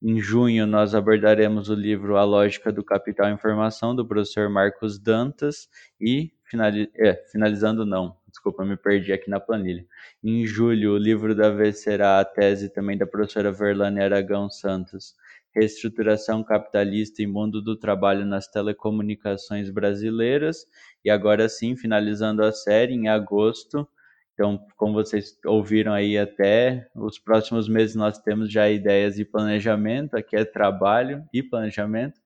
Em 0.00 0.20
junho, 0.20 0.68
nós 0.68 0.94
abordaremos 0.94 1.68
o 1.68 1.74
livro 1.74 2.16
A 2.16 2.22
Lógica 2.22 2.70
do 2.70 2.84
Capital 2.84 3.28
e 3.28 3.32
Informação, 3.32 3.92
do 3.92 4.06
professor 4.06 4.48
Marcos 4.48 5.00
Dantas. 5.00 5.68
E, 6.00 6.30
finali 6.44 6.88
é, 6.94 7.14
finalizando, 7.32 7.84
não, 7.84 8.16
desculpa, 8.44 8.64
me 8.64 8.76
perdi 8.76 9.10
aqui 9.10 9.30
na 9.30 9.40
planilha. 9.40 9.86
Em 10.22 10.46
julho, 10.46 10.92
o 10.92 10.98
livro 10.98 11.34
da 11.34 11.48
vez 11.48 11.82
será 11.82 12.20
a 12.20 12.24
tese 12.24 12.68
também 12.68 12.98
da 12.98 13.06
professora 13.06 13.50
Verlane 13.50 14.02
Aragão 14.02 14.50
Santos, 14.50 15.14
Reestruturação 15.54 16.44
Capitalista 16.44 17.22
e 17.22 17.26
Mundo 17.26 17.62
do 17.62 17.78
Trabalho 17.78 18.26
nas 18.26 18.46
Telecomunicações 18.46 19.70
Brasileiras. 19.70 20.66
E 21.02 21.08
agora 21.08 21.48
sim, 21.48 21.74
finalizando 21.74 22.44
a 22.44 22.52
série, 22.52 22.92
em 22.92 23.08
agosto, 23.08 23.88
então, 24.34 24.58
como 24.76 24.94
vocês 24.94 25.38
ouviram 25.46 25.92
aí 25.92 26.18
até 26.18 26.88
os 26.94 27.18
próximos 27.20 27.68
meses 27.68 27.94
nós 27.94 28.18
temos 28.18 28.52
já 28.52 28.68
ideias 28.68 29.16
e 29.16 29.24
planejamento, 29.24 30.16
aqui 30.16 30.36
é 30.36 30.44
trabalho 30.44 31.24
e 31.32 31.40
planejamento. 31.40 32.20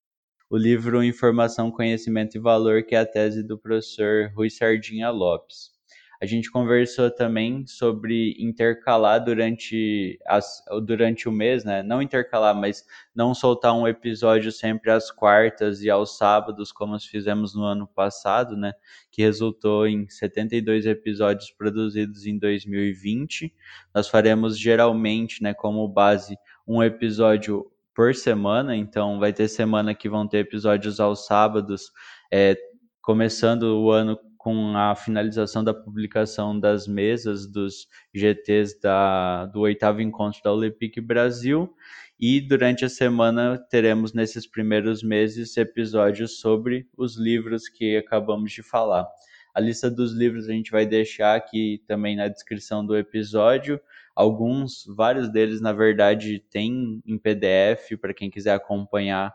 O 0.51 0.57
livro 0.57 1.05
Informação, 1.05 1.71
Conhecimento 1.71 2.35
e 2.35 2.41
Valor, 2.41 2.83
que 2.83 2.95
é 2.95 3.01
a 3.01 3.07
tese 3.07 3.47
do 3.47 3.59
professor 3.59 4.33
Rui 4.35 4.49
Sardinha 4.49 5.11
Lopes. 5.11 5.78
A 6.21 6.27
gente 6.27 6.51
conversou 6.51 7.11
também 7.11 7.65
sobre 7.65 8.35
intercalar 8.41 9.25
durante, 9.25 10.19
as, 10.27 10.65
durante 10.85 11.29
o 11.29 11.33
mês, 11.33 11.65
né? 11.65 11.81
Não 11.83 12.03
intercalar, 12.03 12.57
mas 12.57 12.85
não 13.15 13.33
soltar 13.33 13.73
um 13.73 13.87
episódio 13.87 14.51
sempre 14.51 14.91
às 14.91 15.13
quartas 15.13 15.81
e 15.83 15.89
aos 15.89 16.17
sábados, 16.19 16.73
como 16.73 16.93
nós 16.93 17.05
fizemos 17.05 17.55
no 17.55 17.63
ano 17.63 17.87
passado, 17.87 18.57
né? 18.57 18.73
Que 19.13 19.23
resultou 19.23 19.87
em 19.87 20.09
72 20.09 20.87
episódios 20.87 21.53
produzidos 21.53 22.27
em 22.27 22.37
2020. 22.37 23.55
Nós 23.95 24.09
faremos 24.09 24.59
geralmente, 24.59 25.41
né, 25.41 25.55
como 25.55 25.87
base, 25.87 26.37
um 26.67 26.83
episódio 26.83 27.71
por 27.95 28.15
semana, 28.15 28.77
então 28.77 29.19
vai 29.19 29.33
ter 29.33 29.49
semana 29.49 29.95
que 29.95 30.09
vão 30.09 30.27
ter 30.27 30.39
episódios 30.39 31.01
aos 31.01 31.27
sábados, 31.27 31.91
é, 32.33 32.57
começando 33.01 33.63
o 33.63 33.91
ano 33.91 34.19
com 34.49 34.75
a 34.79 34.95
finalização 34.97 35.63
da 35.63 35.75
publicação 35.75 36.59
das 36.59 36.89
mesas 36.89 37.47
dos 37.47 37.87
GTs 38.15 38.81
da, 38.81 39.45
do 39.45 39.61
oitavo 39.61 40.01
encontro 40.01 40.41
da 40.43 40.51
Olepic 40.51 40.99
Brasil. 41.03 41.77
E 42.19 42.41
durante 42.41 42.83
a 42.83 42.89
semana 42.89 43.59
teremos 43.59 44.15
nesses 44.15 44.47
primeiros 44.47 45.03
meses 45.03 45.55
episódios 45.59 46.41
sobre 46.41 46.89
os 46.97 47.19
livros 47.19 47.69
que 47.69 47.99
acabamos 47.99 48.51
de 48.51 48.63
falar. 48.63 49.07
A 49.55 49.61
lista 49.61 49.91
dos 49.91 50.15
livros 50.15 50.49
a 50.49 50.53
gente 50.53 50.71
vai 50.71 50.87
deixar 50.87 51.37
aqui 51.37 51.85
também 51.87 52.17
na 52.17 52.27
descrição 52.27 52.83
do 52.87 52.97
episódio. 52.97 53.79
Alguns, 54.17 54.87
vários 54.97 55.31
deles, 55.31 55.61
na 55.61 55.75
verdade, 55.75 56.43
tem 56.51 57.03
em 57.05 57.19
PDF 57.19 58.01
para 58.01 58.15
quem 58.15 58.31
quiser 58.31 58.55
acompanhar 58.55 59.31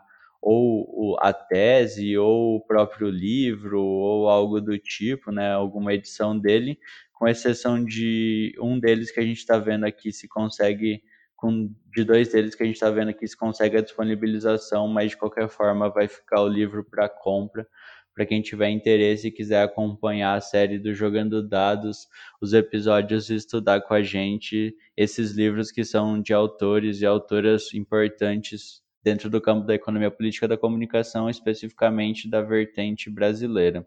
ou 0.46 1.16
a 1.20 1.32
tese, 1.32 2.16
ou 2.18 2.56
o 2.56 2.60
próprio 2.60 3.08
livro, 3.08 3.82
ou 3.82 4.28
algo 4.28 4.60
do 4.60 4.78
tipo, 4.78 5.30
né? 5.32 5.52
Alguma 5.52 5.94
edição 5.94 6.38
dele, 6.38 6.78
com 7.12 7.26
exceção 7.26 7.82
de 7.82 8.54
um 8.60 8.78
deles 8.78 9.10
que 9.10 9.20
a 9.20 9.22
gente 9.22 9.38
está 9.38 9.58
vendo 9.58 9.84
aqui 9.84 10.12
se 10.12 10.28
consegue, 10.28 11.02
com, 11.36 11.70
de 11.94 12.04
dois 12.04 12.30
deles 12.30 12.54
que 12.54 12.62
a 12.62 12.66
gente 12.66 12.76
está 12.76 12.90
vendo 12.90 13.08
aqui 13.08 13.26
se 13.26 13.36
consegue 13.36 13.78
a 13.78 13.82
disponibilização, 13.82 14.86
mas 14.88 15.10
de 15.10 15.16
qualquer 15.16 15.48
forma 15.48 15.88
vai 15.88 16.08
ficar 16.08 16.42
o 16.42 16.48
livro 16.48 16.84
para 16.84 17.08
compra 17.08 17.66
para 18.14 18.24
quem 18.24 18.40
tiver 18.40 18.70
interesse 18.70 19.26
e 19.26 19.32
quiser 19.32 19.62
acompanhar 19.62 20.34
a 20.34 20.40
série 20.40 20.78
do 20.78 20.94
Jogando 20.94 21.46
Dados, 21.46 22.06
os 22.40 22.52
episódios 22.52 23.28
e 23.28 23.34
estudar 23.34 23.80
com 23.80 23.92
a 23.92 24.02
gente 24.02 24.74
esses 24.96 25.32
livros 25.32 25.72
que 25.72 25.84
são 25.84 26.22
de 26.22 26.32
autores 26.32 27.00
e 27.00 27.06
autoras 27.06 27.74
importantes 27.74 28.83
dentro 29.04 29.28
do 29.28 29.40
campo 29.40 29.66
da 29.66 29.74
economia 29.74 30.10
política 30.10 30.48
da 30.48 30.56
comunicação, 30.56 31.28
especificamente 31.28 32.28
da 32.28 32.40
vertente 32.40 33.10
brasileira. 33.10 33.86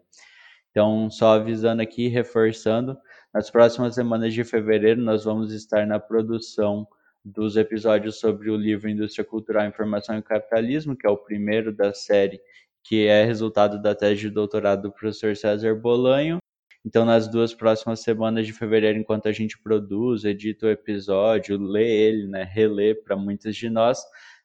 Então, 0.70 1.10
só 1.10 1.34
avisando 1.34 1.82
aqui, 1.82 2.06
reforçando, 2.06 2.96
nas 3.34 3.50
próximas 3.50 3.96
semanas 3.96 4.32
de 4.32 4.44
fevereiro 4.44 5.02
nós 5.02 5.24
vamos 5.24 5.52
estar 5.52 5.84
na 5.86 5.98
produção 5.98 6.86
dos 7.24 7.56
episódios 7.56 8.20
sobre 8.20 8.48
o 8.48 8.56
livro 8.56 8.88
Indústria 8.88 9.24
Cultural, 9.24 9.66
Informação 9.66 10.16
e 10.16 10.22
Capitalismo, 10.22 10.96
que 10.96 11.06
é 11.06 11.10
o 11.10 11.16
primeiro 11.16 11.74
da 11.74 11.92
série, 11.92 12.40
que 12.84 13.06
é 13.06 13.24
resultado 13.24 13.82
da 13.82 13.94
tese 13.94 14.20
de 14.20 14.30
doutorado 14.30 14.82
do 14.82 14.92
professor 14.92 15.36
César 15.36 15.74
Bolanho. 15.74 16.38
Então, 16.86 17.04
nas 17.04 17.28
duas 17.28 17.52
próximas 17.52 18.00
semanas 18.00 18.46
de 18.46 18.52
fevereiro, 18.52 18.98
enquanto 18.98 19.28
a 19.28 19.32
gente 19.32 19.60
produz, 19.60 20.24
edita 20.24 20.66
o 20.66 20.70
episódio, 20.70 21.58
lê 21.58 21.86
ele, 21.86 22.28
né, 22.28 22.44
relê 22.44 22.94
para 22.94 23.16
muitos 23.16 23.56
de 23.56 23.68
nós, 23.68 24.00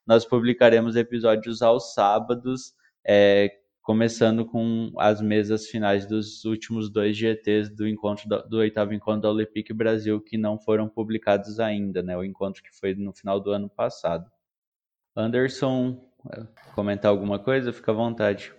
nós 0.05 0.25
publicaremos 0.25 0.95
episódios 0.95 1.61
aos 1.61 1.93
sábados, 1.93 2.73
é, 3.05 3.57
começando 3.81 4.45
com 4.45 4.93
as 4.97 5.21
mesas 5.21 5.67
finais 5.67 6.05
dos 6.05 6.45
últimos 6.45 6.89
dois 6.89 7.17
GTs 7.17 7.69
do 7.69 7.87
encontro 7.87 8.27
do, 8.47 8.57
oitavo 8.57 8.93
encontro 8.93 9.21
da 9.21 9.29
Olepic 9.29 9.73
Brasil 9.73 10.21
que 10.21 10.37
não 10.37 10.57
foram 10.57 10.87
publicados 10.87 11.59
ainda, 11.59 12.01
né? 12.01 12.15
O 12.15 12.23
encontro 12.23 12.63
que 12.63 12.71
foi 12.71 12.95
no 12.95 13.11
final 13.13 13.41
do 13.41 13.51
ano 13.51 13.69
passado. 13.69 14.31
Anderson, 15.15 16.01
é, 16.31 16.43
comentar 16.73 17.11
alguma 17.11 17.37
coisa? 17.37 17.73
Fica 17.73 17.91
à 17.91 17.95
vontade. 17.95 18.53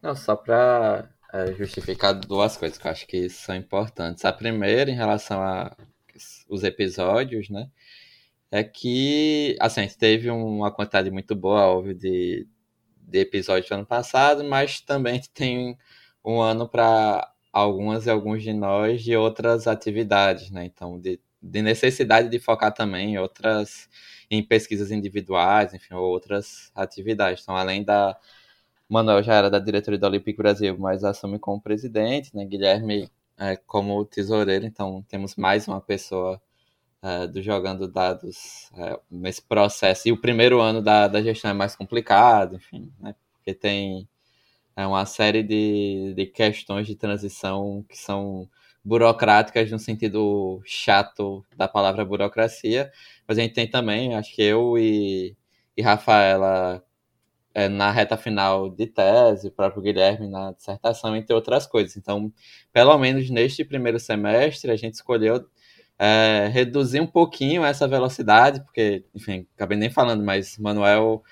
Não, 0.00 0.14
só 0.14 0.36
para 0.36 1.10
é, 1.32 1.52
justificar 1.52 2.14
duas 2.14 2.56
coisas 2.56 2.78
que 2.78 2.86
eu 2.86 2.90
acho 2.90 3.06
que 3.06 3.28
são 3.28 3.54
importantes. 3.56 4.24
A 4.24 4.32
primeira, 4.32 4.90
em 4.90 4.94
relação 4.94 5.42
aos 5.42 6.62
episódios, 6.62 7.50
né? 7.50 7.68
É 8.50 8.64
que, 8.64 9.56
assim, 9.60 9.80
a 9.80 9.84
gente 9.84 9.98
teve 9.98 10.30
uma 10.30 10.72
quantidade 10.72 11.10
muito 11.10 11.34
boa, 11.36 11.66
óbvio, 11.66 11.94
de, 11.94 12.46
de 13.02 13.18
episódios 13.20 13.68
do 13.68 13.74
ano 13.74 13.86
passado, 13.86 14.44
mas 14.44 14.80
também 14.80 15.20
tem 15.34 15.78
um 16.24 16.40
ano 16.40 16.68
para 16.68 17.32
algumas 17.52 18.06
e 18.06 18.10
alguns 18.10 18.42
de 18.42 18.52
nós 18.52 19.02
de 19.02 19.16
outras 19.16 19.66
atividades, 19.66 20.50
né? 20.50 20.64
Então, 20.64 21.00
de, 21.00 21.20
de 21.42 21.62
necessidade 21.62 22.28
de 22.28 22.38
focar 22.38 22.72
também 22.74 23.14
em 23.14 23.18
outras, 23.18 23.88
em 24.30 24.42
pesquisas 24.42 24.90
individuais, 24.90 25.74
enfim, 25.74 25.94
outras 25.94 26.70
atividades. 26.74 27.42
Então, 27.42 27.56
além 27.56 27.84
da 27.84 28.18
Manuel 28.88 29.22
já 29.22 29.34
era 29.34 29.50
da 29.50 29.58
diretoria 29.58 29.98
do 29.98 30.06
Olympic 30.06 30.36
Brasil, 30.36 30.76
mas 30.78 31.04
assume 31.04 31.38
como 31.38 31.60
presidente, 31.62 32.34
né? 32.36 32.44
Guilherme 32.44 33.10
é, 33.38 33.56
como 33.56 34.04
tesoureiro, 34.04 34.66
então 34.66 35.04
temos 35.08 35.36
mais 35.36 35.66
uma 35.68 35.80
pessoa 35.80 36.40
uh, 37.02 37.28
do 37.28 37.42
jogando 37.42 37.88
dados 37.88 38.70
uh, 38.72 39.00
nesse 39.10 39.42
processo. 39.42 40.08
E 40.08 40.12
o 40.12 40.20
primeiro 40.20 40.60
ano 40.60 40.82
da, 40.82 41.08
da 41.08 41.22
gestão 41.22 41.50
é 41.50 41.54
mais 41.54 41.74
complicado, 41.76 42.56
enfim, 42.56 42.92
né? 43.00 43.14
Porque 43.34 43.54
tem 43.54 44.08
é, 44.76 44.86
uma 44.86 45.06
série 45.06 45.42
de, 45.42 46.14
de 46.14 46.26
questões 46.26 46.86
de 46.86 46.94
transição 46.96 47.84
que 47.88 47.96
são 47.96 48.48
burocráticas 48.84 49.70
no 49.70 49.78
sentido 49.78 50.60
chato 50.64 51.44
da 51.56 51.68
palavra 51.68 52.04
burocracia, 52.04 52.90
mas 53.26 53.38
a 53.38 53.42
gente 53.42 53.54
tem 53.54 53.68
também, 53.68 54.14
acho 54.14 54.34
que 54.34 54.42
eu 54.42 54.78
e, 54.78 55.36
e 55.76 55.82
Rafaela 55.82 56.82
é, 57.54 57.68
na 57.68 57.90
reta 57.90 58.16
final 58.16 58.70
de 58.70 58.86
tese, 58.86 59.48
o 59.48 59.52
próprio 59.52 59.82
Guilherme 59.82 60.28
na 60.28 60.52
dissertação, 60.52 61.16
entre 61.16 61.34
outras 61.34 61.66
coisas. 61.66 61.96
Então, 61.96 62.32
pelo 62.72 62.96
menos 62.98 63.28
neste 63.30 63.64
primeiro 63.64 63.98
semestre, 64.00 64.70
a 64.70 64.76
gente 64.76 64.94
escolheu 64.94 65.44
é, 66.02 66.48
reduzir 66.50 66.98
um 66.98 67.06
pouquinho 67.06 67.62
essa 67.62 67.86
velocidade, 67.86 68.62
porque, 68.62 69.04
enfim, 69.14 69.46
acabei 69.54 69.76
nem 69.76 69.90
falando, 69.90 70.24
mas 70.24 70.56
Manuel 70.56 71.22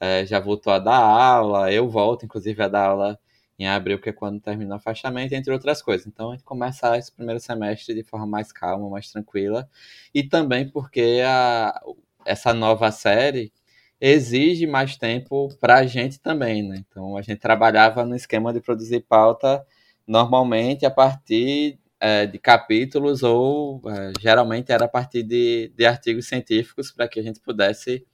é, 0.00 0.26
já 0.26 0.40
voltou 0.40 0.72
a 0.72 0.80
dar 0.80 0.96
aula, 0.96 1.72
eu 1.72 1.88
volto, 1.88 2.24
inclusive, 2.24 2.60
a 2.60 2.66
dar 2.66 2.86
aula 2.88 3.20
em 3.56 3.68
abril, 3.68 4.00
que 4.00 4.08
é 4.08 4.12
quando 4.12 4.40
termina 4.40 4.74
o 4.74 4.78
afastamento, 4.78 5.32
entre 5.32 5.52
outras 5.52 5.80
coisas. 5.80 6.08
Então, 6.08 6.30
a 6.30 6.34
gente 6.34 6.44
começa 6.44 6.98
esse 6.98 7.12
primeiro 7.12 7.38
semestre 7.38 7.94
de 7.94 8.02
forma 8.02 8.26
mais 8.26 8.50
calma, 8.50 8.90
mais 8.90 9.08
tranquila, 9.12 9.70
e 10.12 10.24
também 10.24 10.68
porque 10.68 11.22
a, 11.24 11.80
essa 12.24 12.52
nova 12.52 12.90
série 12.90 13.52
exige 14.00 14.66
mais 14.66 14.96
tempo 14.96 15.48
para 15.60 15.76
a 15.76 15.86
gente 15.86 16.18
também, 16.20 16.64
né? 16.64 16.84
Então, 16.88 17.16
a 17.16 17.22
gente 17.22 17.38
trabalhava 17.38 18.04
no 18.04 18.16
esquema 18.16 18.52
de 18.52 18.60
produzir 18.60 19.02
pauta 19.02 19.64
normalmente 20.04 20.84
a 20.84 20.90
partir 20.90 21.78
é, 22.00 22.26
de 22.26 22.38
capítulos 22.38 23.22
ou 23.22 23.82
é, 23.88 24.12
geralmente 24.20 24.72
era 24.72 24.84
a 24.84 24.88
partir 24.88 25.22
de, 25.22 25.72
de 25.74 25.86
artigos 25.86 26.26
científicos 26.26 26.90
para 26.92 27.08
que 27.08 27.18
a 27.20 27.22
gente 27.22 27.40
pudesse 27.40 28.06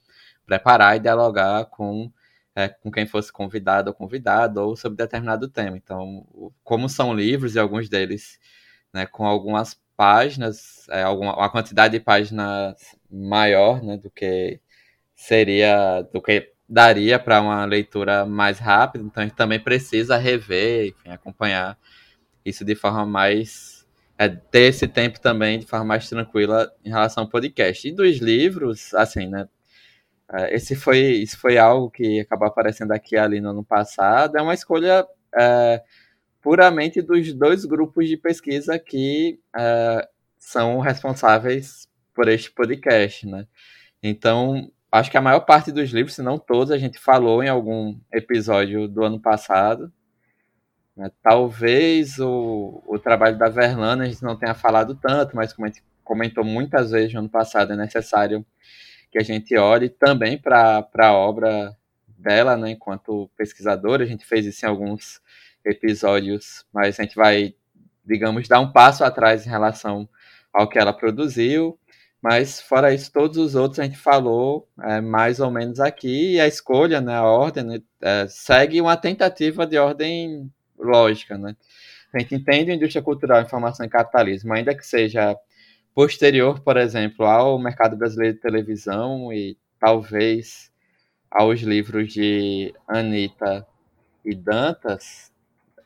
preparar 0.47 0.97
e 0.97 1.01
dialogar 1.01 1.67
com, 1.67 2.11
é, 2.55 2.69
com 2.69 2.91
quem 2.91 3.07
fosse 3.07 3.33
convidado 3.33 3.91
ou 3.91 3.95
convidado 3.95 4.61
ou 4.61 4.77
sobre 4.77 4.97
determinado 4.99 5.49
tema. 5.49 5.77
Então, 5.77 6.27
como 6.63 6.89
são 6.89 7.15
livros 7.15 7.55
e 7.55 7.59
alguns 7.59 7.89
deles 7.89 8.39
né, 8.93 9.07
com 9.07 9.27
algumas 9.27 9.81
páginas, 9.97 10.87
é, 10.91 11.03
alguma, 11.03 11.37
uma 11.37 11.51
quantidade 11.51 11.99
de 11.99 12.05
páginas 12.05 12.75
maior 13.11 13.83
né, 13.83 13.97
do 13.97 14.11
que 14.11 14.61
seria, 15.15 16.03
do 16.13 16.21
que 16.21 16.53
daria 16.69 17.19
para 17.19 17.41
uma 17.41 17.65
leitura 17.65 18.25
mais 18.25 18.59
rápida, 18.59 19.05
então 19.05 19.23
a 19.23 19.27
gente 19.27 19.37
também 19.37 19.61
precisa 19.61 20.17
rever, 20.17 20.89
enfim, 20.89 21.11
acompanhar 21.11 21.79
isso 22.45 22.65
de 22.65 22.75
forma 22.75 23.07
mais 23.07 23.72
é, 24.23 24.29
ter 24.29 24.69
esse 24.69 24.87
tempo 24.87 25.21
também 25.21 25.59
de 25.59 25.67
forma 25.67 25.85
mais 25.85 26.09
tranquila 26.09 26.73
em 26.85 26.91
relação 26.91 27.25
ao 27.25 27.31
podcast. 27.31 27.87
E 27.89 27.93
dos 27.93 28.19
livros, 28.19 28.95
assim, 28.95 29.27
né? 29.27 29.49
É, 30.33 30.55
esse 30.55 30.77
foi, 30.77 30.99
isso 30.99 31.39
foi 31.39 31.59
algo 31.59 31.91
que 31.91 32.21
acabou 32.21 32.49
aparecendo 32.49 32.93
aqui 32.93 33.17
ali 33.17 33.41
no 33.41 33.51
ano 33.51 33.65
passado. 33.65 34.37
É 34.37 34.43
uma 34.43 34.55
escolha 34.55 35.07
é, 35.35 35.83
puramente 36.41 37.03
dos 37.03 37.33
dois 37.35 37.65
grupos 37.65 38.09
de 38.09 38.17
pesquisa 38.17 38.79
que 38.79 39.41
é, 39.57 40.09
são 40.39 40.79
responsáveis 40.81 41.89
por 42.15 42.29
este 42.29 42.51
podcast, 42.51 43.27
né? 43.27 43.47
Então, 44.03 44.71
acho 44.91 45.11
que 45.11 45.17
a 45.17 45.23
maior 45.23 45.41
parte 45.41 45.73
dos 45.73 45.91
livros, 45.91 46.15
se 46.15 46.23
não 46.23 46.39
todos, 46.39 46.71
a 46.71 46.79
gente 46.79 46.99
falou 46.99 47.43
em 47.43 47.49
algum 47.49 47.99
episódio 48.13 48.89
do 48.89 49.05
ano 49.05 49.21
passado. 49.21 49.93
Né? 51.03 51.11
Talvez 51.21 52.21
o, 52.21 52.81
o 52.87 52.97
trabalho 52.99 53.37
da 53.37 53.49
Verlana 53.49 54.05
a 54.05 54.07
gente 54.07 54.23
não 54.23 54.37
tenha 54.37 54.55
falado 54.55 54.95
tanto, 54.95 55.35
mas 55.35 55.53
como 55.53 55.67
a 55.67 55.69
gente 55.69 55.83
comentou 56.05 56.45
muitas 56.45 56.93
vezes 56.93 57.13
no 57.13 57.21
ano 57.21 57.29
passado, 57.29 57.73
é 57.73 57.77
necessário 57.77 58.47
que 59.11 59.19
a 59.19 59.23
gente 59.23 59.57
olhe 59.57 59.89
também 59.89 60.39
para 60.39 60.89
a 60.99 61.13
obra 61.13 61.77
dela, 62.07 62.57
né, 62.57 62.71
enquanto 62.71 63.29
pesquisadora. 63.37 64.05
A 64.05 64.07
gente 64.07 64.25
fez 64.25 64.47
isso 64.47 64.65
em 64.65 64.69
alguns 64.69 65.21
episódios, 65.65 66.65
mas 66.73 66.99
a 66.99 67.03
gente 67.03 67.17
vai, 67.17 67.55
digamos, 68.05 68.47
dar 68.47 68.61
um 68.61 68.73
passo 68.73 69.05
atrás 69.05 69.45
em 69.45 69.51
relação 69.51 70.09
ao 70.53 70.69
que 70.69 70.79
ela 70.79 70.93
produziu. 70.93 71.79
Mas 72.23 72.61
fora 72.61 72.95
isso, 72.95 73.13
todos 73.13 73.37
os 73.37 73.57
outros 73.57 73.81
a 73.81 73.85
gente 73.85 73.99
falou 73.99 74.69
é, 74.81 75.01
mais 75.01 75.41
ou 75.41 75.51
menos 75.51 75.81
aqui, 75.81 76.35
e 76.35 76.41
a 76.41 76.47
escolha, 76.47 77.01
né, 77.01 77.17
a 77.17 77.25
ordem, 77.25 77.65
né, 77.65 77.83
é, 78.01 78.27
segue 78.29 78.81
uma 78.81 78.97
tentativa 78.97 79.67
de 79.67 79.77
ordem 79.77 80.49
lógica, 80.83 81.39
né? 81.39 81.57
A 82.13 82.19
gente 82.19 82.35
entende 82.35 82.71
a 82.71 82.75
indústria 82.75 83.03
cultural, 83.03 83.41
informação 83.41 83.87
e 83.87 83.89
capitalismo, 83.89 84.53
ainda 84.53 84.75
que 84.75 84.87
seja 84.87 85.37
posterior, 85.95 86.61
por 86.61 86.77
exemplo, 86.77 87.25
ao 87.25 87.59
mercado 87.59 87.97
brasileiro 87.97 88.35
de 88.35 88.43
televisão 88.43 89.33
e 89.33 89.57
talvez 89.81 90.71
aos 91.31 91.61
livros 91.61 92.13
de 92.13 92.75
Anitta 92.87 93.67
e 94.25 94.35
Dantas, 94.35 95.33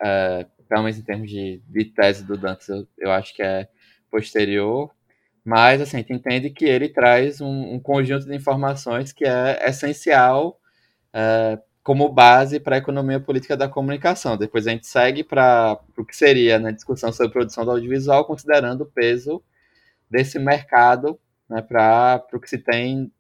é, 0.03 0.47
pelo 0.69 0.83
menos 0.83 0.99
em 0.99 1.03
termos 1.03 1.31
de, 1.31 1.63
de 1.69 1.85
tese 1.85 2.25
do 2.25 2.37
Dantas, 2.37 2.69
eu, 2.69 2.87
eu 2.99 3.13
acho 3.13 3.35
que 3.35 3.43
é 3.43 3.69
posterior, 4.11 4.91
mas 5.45 5.81
assim, 5.81 5.99
a 5.99 6.01
gente 6.01 6.13
entende 6.13 6.51
que 6.51 6.65
ele 6.65 6.89
traz 6.89 7.41
um, 7.41 7.75
um 7.75 7.81
conjunto 7.81 8.27
de 8.27 8.35
informações 8.35 9.13
que 9.13 9.25
é 9.25 9.69
essencial 9.69 10.59
é, 11.13 11.59
como 11.87 12.09
base 12.09 12.59
para 12.59 12.75
a 12.75 12.79
economia 12.81 13.21
política 13.21 13.57
da 13.57 13.69
comunicação. 13.69 14.37
Depois 14.37 14.67
a 14.67 14.73
gente 14.73 14.89
segue 14.89 15.23
para 15.23 15.79
o 15.97 16.05
que 16.05 16.17
seria 16.17 16.59
na 16.59 16.71
né, 16.71 16.73
discussão 16.73 17.13
sobre 17.13 17.33
produção 17.33 17.65
do 17.65 17.71
audiovisual, 17.71 18.25
considerando 18.25 18.81
o 18.81 18.87
peso 18.87 19.41
desse 20.11 20.37
mercado 20.37 21.17
né, 21.49 21.63
para 21.63 22.27
o 22.33 22.41
que 22.41 22.51
se 22.51 22.59
tem 22.59 23.13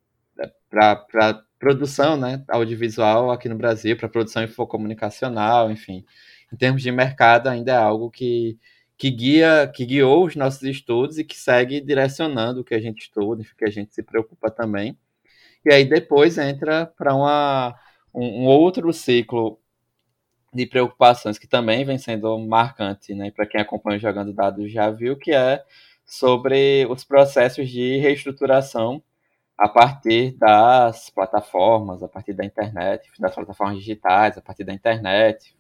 para 0.69 1.45
produção 1.61 2.17
né, 2.17 2.43
audiovisual 2.49 3.31
aqui 3.31 3.49
no 3.49 3.55
Brasil, 3.55 3.97
para 3.97 4.09
produção 4.09 4.43
infocomunicacional, 4.43 5.71
enfim. 5.71 6.05
Em 6.53 6.57
termos 6.57 6.83
de 6.83 6.91
mercado, 6.91 7.47
ainda 7.47 7.71
é 7.71 7.77
algo 7.77 8.11
que, 8.11 8.59
que 8.99 9.13
guia, 9.13 9.71
que 9.73 9.87
guiou 9.87 10.27
os 10.27 10.35
nossos 10.35 10.65
estudos 10.65 11.19
e 11.19 11.25
que 11.25 11.37
segue 11.37 11.81
direcionando 11.81 12.63
o 12.63 12.65
que 12.65 12.75
a 12.75 12.81
gente 12.81 13.03
estuda, 13.03 13.43
o 13.43 13.57
que 13.57 13.65
a 13.65 13.71
gente 13.71 13.95
se 13.95 14.03
preocupa 14.03 14.51
também. 14.51 14.99
E 15.65 15.73
aí 15.73 15.85
depois 15.85 16.37
entra 16.37 16.87
para 16.99 17.15
uma 17.15 17.77
um, 18.17 18.45
um, 18.45 18.47
outro 18.47 18.93
ciclo 18.93 19.61
de 20.53 20.67
preocupações 20.67 21.39
que 21.39 21.47
também 21.47 21.85
vem 21.85 21.99
sendo 21.99 22.39
marcante, 22.39 23.15
né? 23.15 23.31
Para 23.31 23.47
quem 23.47 23.61
acompanha 23.61 23.99
Jogando 23.99 24.33
Dados 24.33 24.73
já 24.73 24.91
viu, 24.91 25.17
que 25.17 25.33
é 25.33 25.63
sobre 26.05 26.87
os 26.87 27.05
processos 27.05 27.69
de 27.69 27.99
reestruturação 27.99 29.03
a 29.59 29.69
partir 29.69 30.33
das 30.33 31.11
plataformas, 31.11 32.03
a 32.03 32.09
partir 32.09 32.33
da 32.33 32.45
internet, 32.45 33.11
das 33.19 33.35
plataformas 33.35 33.79
digitais, 33.79 34.39
a 34.39 34.41
partir 34.41 34.65
da 34.65 34.73
internet, 34.73 35.55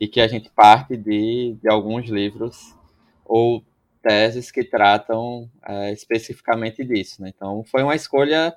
e 0.00 0.08
que 0.08 0.20
a 0.20 0.26
gente 0.26 0.50
parte 0.50 0.96
de, 0.96 1.56
de 1.60 1.68
alguns 1.68 2.08
livros 2.08 2.76
ou 3.24 3.64
teses 4.02 4.50
que 4.50 4.64
tratam 4.64 5.48
é, 5.64 5.92
especificamente 5.92 6.84
disso. 6.84 7.22
Né? 7.22 7.32
Então, 7.34 7.62
foi 7.64 7.82
uma 7.82 7.94
escolha 7.94 8.54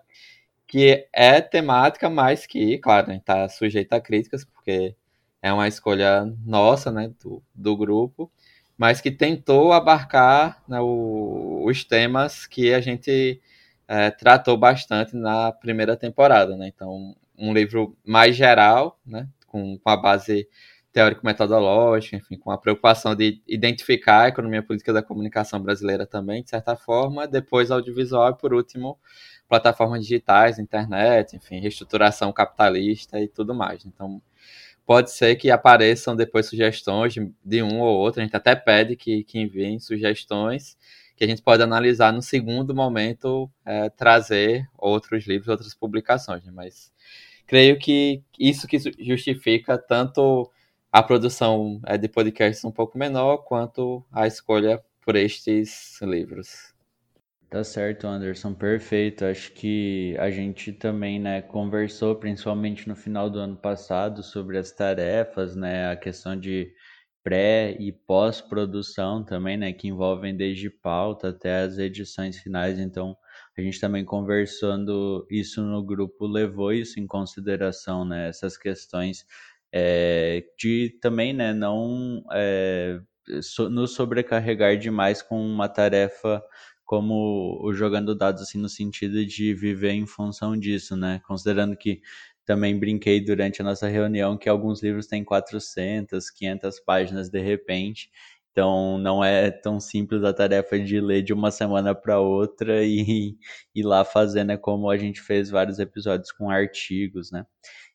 que 0.75 1.07
é 1.13 1.39
temática, 1.39 2.09
mas 2.09 2.45
que, 2.45 2.77
claro, 2.79 3.09
está 3.13 3.47
sujeita 3.47 3.95
a 3.95 4.01
críticas, 4.01 4.43
porque 4.43 4.93
é 5.41 5.53
uma 5.53 5.69
escolha 5.69 6.25
nossa, 6.45 6.91
né, 6.91 7.13
do, 7.23 7.41
do 7.55 7.77
grupo, 7.77 8.29
mas 8.77 8.99
que 8.99 9.09
tentou 9.09 9.71
abarcar 9.71 10.61
né, 10.67 10.81
o, 10.81 11.63
os 11.65 11.85
temas 11.85 12.45
que 12.45 12.73
a 12.73 12.81
gente 12.81 13.41
é, 13.88 14.11
tratou 14.11 14.57
bastante 14.57 15.15
na 15.15 15.49
primeira 15.53 15.95
temporada, 15.95 16.57
né? 16.57 16.67
Então, 16.67 17.15
um 17.38 17.53
livro 17.53 17.95
mais 18.05 18.35
geral, 18.35 18.99
né, 19.05 19.29
com, 19.47 19.77
com 19.77 19.89
a 19.89 19.95
base 19.95 20.45
teórico-metodológica, 20.91 22.17
enfim, 22.17 22.38
com 22.38 22.51
a 22.51 22.57
preocupação 22.57 23.15
de 23.15 23.41
identificar 23.47 24.23
a 24.23 24.27
economia 24.27 24.61
política 24.61 24.91
da 24.91 25.01
comunicação 25.01 25.61
brasileira 25.61 26.05
também, 26.05 26.43
de 26.43 26.49
certa 26.49 26.75
forma, 26.75 27.25
depois 27.25 27.71
audiovisual 27.71 28.31
e, 28.31 28.38
por 28.38 28.53
último, 28.53 28.99
plataformas 29.47 30.01
digitais, 30.01 30.60
internet, 30.60 31.36
enfim, 31.36 31.60
reestruturação 31.60 32.31
capitalista 32.34 33.19
e 33.19 33.27
tudo 33.27 33.53
mais. 33.53 33.86
Então, 33.86 34.21
pode 34.86 35.12
ser 35.12 35.36
que 35.36 35.49
apareçam 35.49 36.15
depois 36.15 36.45
sugestões 36.45 37.13
de, 37.13 37.31
de 37.43 37.63
um 37.63 37.79
ou 37.81 37.97
outro, 37.97 38.21
a 38.21 38.23
gente 38.23 38.36
até 38.36 38.55
pede 38.55 38.95
que, 38.95 39.23
que 39.23 39.39
enviem 39.39 39.79
sugestões, 39.79 40.77
que 41.15 41.23
a 41.23 41.27
gente 41.27 41.41
pode 41.41 41.63
analisar 41.63 42.12
no 42.12 42.21
segundo 42.21 42.75
momento, 42.75 43.49
é, 43.65 43.89
trazer 43.89 44.67
outros 44.77 45.25
livros, 45.25 45.47
outras 45.47 45.73
publicações, 45.73 46.43
né? 46.43 46.51
mas 46.53 46.91
creio 47.47 47.79
que 47.79 48.23
isso 48.39 48.67
que 48.67 48.77
justifica 48.99 49.77
tanto 49.77 50.51
a 50.91 51.01
produção 51.01 51.81
é, 51.86 51.97
de 51.97 52.08
podcasts 52.08 52.63
um 52.63 52.71
pouco 52.71 52.97
menor, 52.97 53.39
quanto 53.39 54.05
a 54.12 54.27
escolha 54.27 54.84
por 55.01 55.15
estes 55.15 55.99
livros. 56.01 56.74
Tá 57.55 57.63
certo, 57.63 58.05
Anderson, 58.05 58.53
perfeito. 58.53 59.23
Acho 59.23 59.49
que 59.53 60.13
a 60.19 60.29
gente 60.29 60.73
também, 60.73 61.17
né, 61.21 61.41
conversou 61.41 62.13
principalmente 62.13 62.85
no 62.85 62.97
final 62.97 63.29
do 63.29 63.39
ano 63.39 63.55
passado 63.55 64.21
sobre 64.21 64.57
as 64.57 64.73
tarefas, 64.73 65.55
né, 65.55 65.89
a 65.89 65.95
questão 65.95 66.37
de 66.37 66.73
pré 67.23 67.71
e 67.79 67.93
pós-produção 67.93 69.23
também, 69.23 69.55
né, 69.55 69.71
que 69.71 69.87
envolvem 69.87 70.35
desde 70.35 70.69
pauta 70.69 71.29
até 71.29 71.61
as 71.61 71.77
edições 71.77 72.37
finais. 72.37 72.77
Então, 72.77 73.15
a 73.57 73.61
gente 73.61 73.79
também 73.79 74.03
conversando 74.03 75.25
isso 75.31 75.61
no 75.63 75.81
grupo 75.81 76.27
levou 76.27 76.73
isso 76.73 76.99
em 76.99 77.07
consideração, 77.07 78.03
né, 78.03 78.27
essas 78.27 78.57
questões 78.57 79.25
é, 79.71 80.43
de 80.59 80.89
também, 81.01 81.31
né, 81.31 81.53
não 81.53 82.21
é, 82.33 82.99
so, 83.41 83.69
nos 83.69 83.93
sobrecarregar 83.95 84.77
demais 84.77 85.21
com 85.21 85.39
uma 85.39 85.69
tarefa 85.69 86.43
como 86.85 87.59
o 87.61 87.73
jogando 87.73 88.15
dados 88.15 88.43
assim 88.43 88.57
no 88.59 88.69
sentido 88.69 89.25
de 89.25 89.53
viver 89.53 89.91
em 89.91 90.05
função 90.05 90.57
disso, 90.57 90.95
né? 90.95 91.21
Considerando 91.27 91.75
que 91.75 92.01
também 92.45 92.77
brinquei 92.79 93.19
durante 93.23 93.61
a 93.61 93.65
nossa 93.65 93.87
reunião 93.87 94.37
que 94.37 94.47
alguns 94.47 94.83
livros 94.83 95.07
têm 95.07 95.23
400, 95.23 96.29
500 96.29 96.79
páginas 96.81 97.29
de 97.29 97.41
repente. 97.41 98.09
Então 98.51 98.97
não 98.99 99.23
é 99.23 99.51
tão 99.51 99.79
simples 99.79 100.23
a 100.23 100.33
tarefa 100.33 100.79
de 100.79 101.01
ler 101.01 101.21
de 101.23 101.33
uma 101.33 101.51
semana 101.51 101.93
para 101.93 102.19
outra 102.19 102.83
e 102.85 103.37
ir 103.73 103.83
lá 103.83 104.05
fazer, 104.05 104.43
né, 104.45 104.55
como 104.57 104.89
a 104.89 104.97
gente 104.97 105.21
fez 105.21 105.49
vários 105.49 105.79
episódios 105.79 106.31
com 106.31 106.49
artigos, 106.49 107.31
né? 107.31 107.45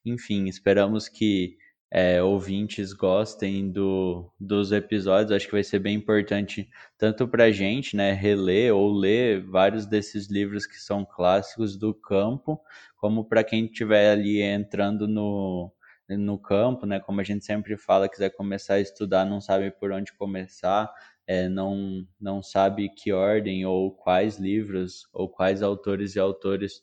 Enfim, 0.04 0.46
esperamos 0.48 1.08
que 1.08 1.56
é, 1.90 2.22
ouvintes 2.22 2.92
gostem 2.92 3.70
do, 3.70 4.30
dos 4.38 4.70
episódios. 4.70 5.32
Acho 5.32 5.46
que 5.46 5.52
vai 5.52 5.64
ser 5.64 5.80
bem 5.80 5.96
importante 5.96 6.70
tanto 6.96 7.26
para 7.26 7.44
a 7.44 7.50
gente, 7.50 7.96
né, 7.96 8.12
reler 8.12 8.74
ou 8.74 8.92
ler 8.92 9.44
vários 9.44 9.86
desses 9.86 10.30
livros 10.30 10.66
que 10.66 10.76
são 10.76 11.04
clássicos 11.04 11.76
do 11.76 11.92
campo, 11.92 12.60
como 12.96 13.24
para 13.24 13.42
quem 13.42 13.64
estiver 13.64 14.12
ali 14.12 14.40
entrando 14.40 15.08
no, 15.08 15.72
no 16.08 16.38
campo, 16.38 16.86
né, 16.86 17.00
como 17.00 17.20
a 17.20 17.24
gente 17.24 17.44
sempre 17.44 17.76
fala, 17.76 18.08
quiser 18.08 18.30
começar 18.30 18.74
a 18.74 18.80
estudar, 18.80 19.24
não 19.24 19.40
sabe 19.40 19.70
por 19.72 19.90
onde 19.90 20.12
começar, 20.12 20.92
é, 21.26 21.48
não, 21.48 22.06
não 22.20 22.42
sabe 22.42 22.88
que 22.88 23.12
ordem 23.12 23.64
ou 23.66 23.92
quais 23.92 24.38
livros 24.38 25.08
ou 25.12 25.28
quais 25.28 25.62
autores 25.62 26.14
e 26.14 26.20
autores 26.20 26.82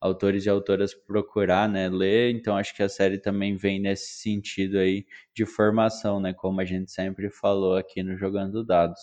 autores 0.00 0.46
e 0.46 0.48
autoras 0.48 0.94
procurar, 0.94 1.68
né, 1.68 1.88
ler. 1.88 2.30
Então 2.32 2.56
acho 2.56 2.74
que 2.74 2.82
a 2.82 2.88
série 2.88 3.18
também 3.18 3.56
vem 3.56 3.80
nesse 3.80 4.20
sentido 4.20 4.78
aí 4.78 5.06
de 5.34 5.44
formação, 5.46 6.20
né, 6.20 6.32
como 6.32 6.60
a 6.60 6.64
gente 6.64 6.90
sempre 6.90 7.30
falou 7.30 7.76
aqui 7.76 8.02
no 8.02 8.16
Jogando 8.16 8.64
Dados. 8.64 9.00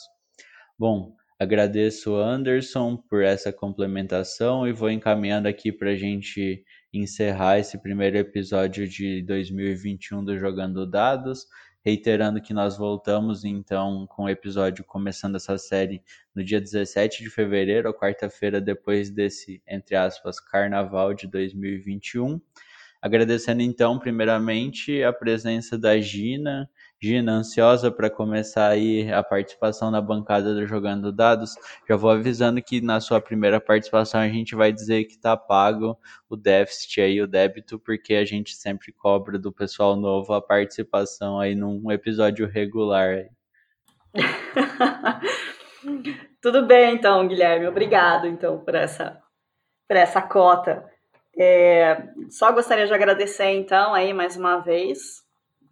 Bom, 0.78 1.16
agradeço 1.40 2.16
Anderson 2.16 2.98
por 2.98 3.24
essa 3.24 3.52
complementação 3.52 4.68
e 4.68 4.74
vou 4.74 4.90
encaminhando 4.90 5.48
aqui 5.48 5.72
para 5.72 5.92
a 5.92 5.96
gente 5.96 6.64
encerrar 6.94 7.60
esse 7.60 7.82
primeiro 7.82 8.18
episódio 8.18 8.88
de 8.88 9.24
2021 9.24 10.24
do 10.24 10.38
Jogando 10.38 10.86
Dados 10.86 11.48
reiterando 11.84 12.42
que 12.42 12.54
nós 12.54 12.78
voltamos 12.78 13.44
então 13.44 14.08
com 14.08 14.24
o 14.24 14.30
episódio 14.30 14.84
começando 14.86 15.36
essa 15.36 15.58
série 15.58 16.02
no 16.34 16.44
dia 16.44 16.62
17 16.62 17.22
de 17.22 17.30
fevereiro, 17.30 17.90
a 17.90 17.94
quarta-feira 17.94 18.62
depois 18.62 19.10
desse, 19.10 19.62
entre 19.68 19.96
aspas, 19.96 20.40
carnaval 20.40 21.14
de 21.14 21.28
2021. 21.28 22.40
Agradecendo 23.02 23.62
então, 23.62 24.00
primeiramente, 24.00 25.04
a 25.04 25.12
presença 25.12 25.78
da 25.78 26.00
Gina, 26.00 26.70
Gina, 27.04 27.34
ansiosa 27.34 27.92
para 27.92 28.10
começar 28.10 28.70
aí 28.70 29.12
a 29.12 29.22
participação 29.22 29.92
na 29.92 30.00
bancada 30.00 30.54
do 30.54 30.66
Jogando 30.66 31.12
Dados. 31.12 31.54
Já 31.86 31.98
vou 31.98 32.10
avisando 32.10 32.64
que 32.64 32.80
na 32.80 33.02
sua 33.02 33.20
primeira 33.20 33.60
participação 33.60 34.22
a 34.22 34.30
gente 34.30 34.56
vai 34.56 34.72
dizer 34.72 35.04
que 35.04 35.16
está 35.16 35.36
pago 35.36 36.00
o 36.30 36.38
déficit 36.38 37.02
aí, 37.02 37.22
o 37.22 37.28
débito, 37.28 37.78
porque 37.78 38.16
a 38.16 38.24
gente 38.24 38.56
sempre 38.56 38.94
cobra 38.94 39.38
do 39.38 39.52
pessoal 39.52 39.98
novo 39.98 40.32
a 40.32 40.42
participação 40.42 41.42
aí 41.42 41.56
num 41.56 41.92
episódio 41.92 42.48
regular. 42.48 43.26
Tudo 46.42 46.66
bem, 46.66 46.96
então, 46.96 47.28
Guilherme. 47.28 47.68
Obrigado, 47.68 48.28
então, 48.28 48.60
por 48.60 48.76
essa, 48.76 49.22
por 49.90 49.98
essa 49.98 50.22
cota. 50.22 50.90
É, 51.38 52.02
só 52.30 52.50
gostaria 52.54 52.88
de 52.88 52.94
agradecer, 52.94 53.50
então, 53.50 53.94
aí 53.94 54.14
mais 54.14 54.38
uma 54.38 54.60
vez 54.60 55.23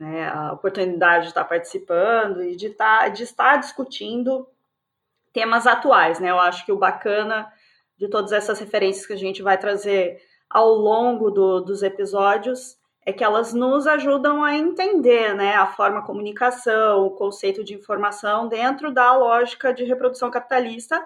né, 0.02 0.28
a 0.30 0.52
oportunidade 0.52 1.26
de 1.26 1.30
estar 1.30 1.46
participando 1.46 2.42
e 2.42 2.56
de, 2.56 2.68
estar, 2.68 3.10
de 3.10 3.22
estar 3.22 3.58
discutindo 3.58 4.48
temas 5.32 5.68
atuais. 5.68 6.20
Né? 6.20 6.32
Eu 6.32 6.40
acho 6.40 6.66
que 6.66 6.72
o 6.72 6.78
bacana 6.78 7.48
de 8.00 8.08
todas 8.08 8.32
essas 8.32 8.60
referências 8.60 9.06
que 9.06 9.14
a 9.14 9.18
gente 9.18 9.44
vai 9.44 9.60
trazer 9.60 10.20
ao 10.50 10.70
longo 10.70 11.30
do, 11.30 11.60
dos 11.62 11.84
episódios 11.84 12.80
é 13.06 13.14
que 13.14 13.24
elas 13.24 13.54
nos 13.54 13.86
ajudam 13.86 14.44
a 14.44 14.56
entender 14.56 15.36
né, 15.36 15.54
a 15.54 15.68
forma 15.68 16.04
comunicação, 16.04 17.06
o 17.06 17.12
conceito 17.12 17.64
de 17.64 17.76
informação 17.76 18.48
dentro 18.48 18.92
da 18.92 19.16
lógica 19.16 19.72
de 19.72 19.84
reprodução 19.84 20.32
capitalista 20.32 21.00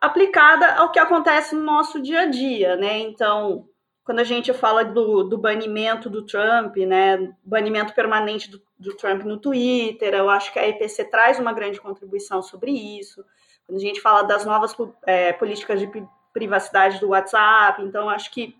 aplicada 0.00 0.74
ao 0.74 0.90
que 0.90 0.98
acontece 0.98 1.54
no 1.54 1.62
nosso 1.62 2.02
dia 2.02 2.22
a 2.22 2.26
dia. 2.26 2.74
Né? 2.74 2.98
Então, 2.98 3.68
quando 4.06 4.20
a 4.20 4.24
gente 4.24 4.54
fala 4.54 4.84
do, 4.84 5.24
do 5.24 5.36
banimento 5.36 6.08
do 6.08 6.22
Trump, 6.22 6.76
né, 6.76 7.34
banimento 7.44 7.92
permanente 7.92 8.48
do, 8.48 8.62
do, 8.78 8.94
Trump 8.94 9.24
no 9.24 9.36
Twitter, 9.36 10.14
eu 10.14 10.30
acho 10.30 10.52
que 10.52 10.60
a 10.60 10.68
EPC 10.68 11.06
traz 11.06 11.40
uma 11.40 11.52
grande 11.52 11.80
contribuição 11.80 12.40
sobre 12.40 12.70
isso. 12.70 13.24
Quando 13.66 13.78
a 13.78 13.80
gente 13.82 14.00
fala 14.00 14.22
das 14.22 14.44
novas 14.44 14.76
é, 15.04 15.32
políticas 15.32 15.80
de 15.80 15.90
privacidade 16.32 17.00
do 17.00 17.08
WhatsApp, 17.08 17.82
então 17.82 18.08
acho 18.08 18.30
que 18.30 18.56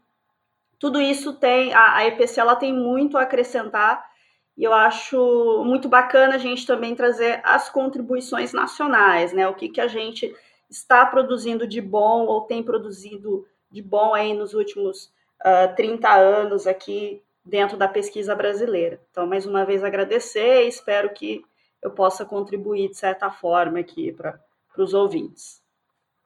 tudo 0.81 1.01
isso 1.01 1.35
tem, 1.35 1.73
a, 1.73 1.99
a 1.99 2.07
EPC 2.09 2.41
ela 2.41 2.57
tem 2.57 2.75
muito 2.75 3.17
a 3.17 3.23
acrescentar 3.23 4.05
e 4.57 4.65
eu 4.65 4.73
acho 4.73 5.63
muito 5.65 5.89
bacana 5.89 6.35
a 6.35 6.39
gente 6.39 6.67
também 6.67 6.97
trazer 6.97 7.41
as 7.45 7.69
contribuições 7.69 8.53
nacionais, 8.53 9.33
né, 9.33 9.47
o 9.47 9.55
que, 9.55 9.69
que 9.69 9.81
a 9.81 9.87
gente 9.87 10.35
está 10.69 11.07
produzindo 11.07 11.69
de 11.69 11.81
bom 11.81 12.27
ou 12.27 12.41
tem 12.41 12.65
produzido 12.65 13.47
de 13.71 13.81
bom 13.81 14.13
aí 14.13 14.35
nos 14.35 14.53
últimos 14.53 15.15
uh, 15.45 15.75
30 15.75 16.09
anos 16.13 16.67
aqui 16.67 17.23
dentro 17.45 17.77
da 17.77 17.89
pesquisa 17.89 18.35
brasileira. 18.35 19.01
Então, 19.11 19.27
mais 19.27 19.47
uma 19.47 19.65
vez, 19.65 19.85
agradecer 19.85 20.65
e 20.65 20.69
espero 20.69 21.11
que 21.11 21.43
eu 21.83 21.91
possa 21.91 22.25
contribuir 22.25 22.89
de 22.89 22.97
certa 22.97 23.31
forma 23.31 23.79
aqui 23.79 24.13
para 24.13 24.41
os 24.77 24.93
ouvintes. 24.93 25.63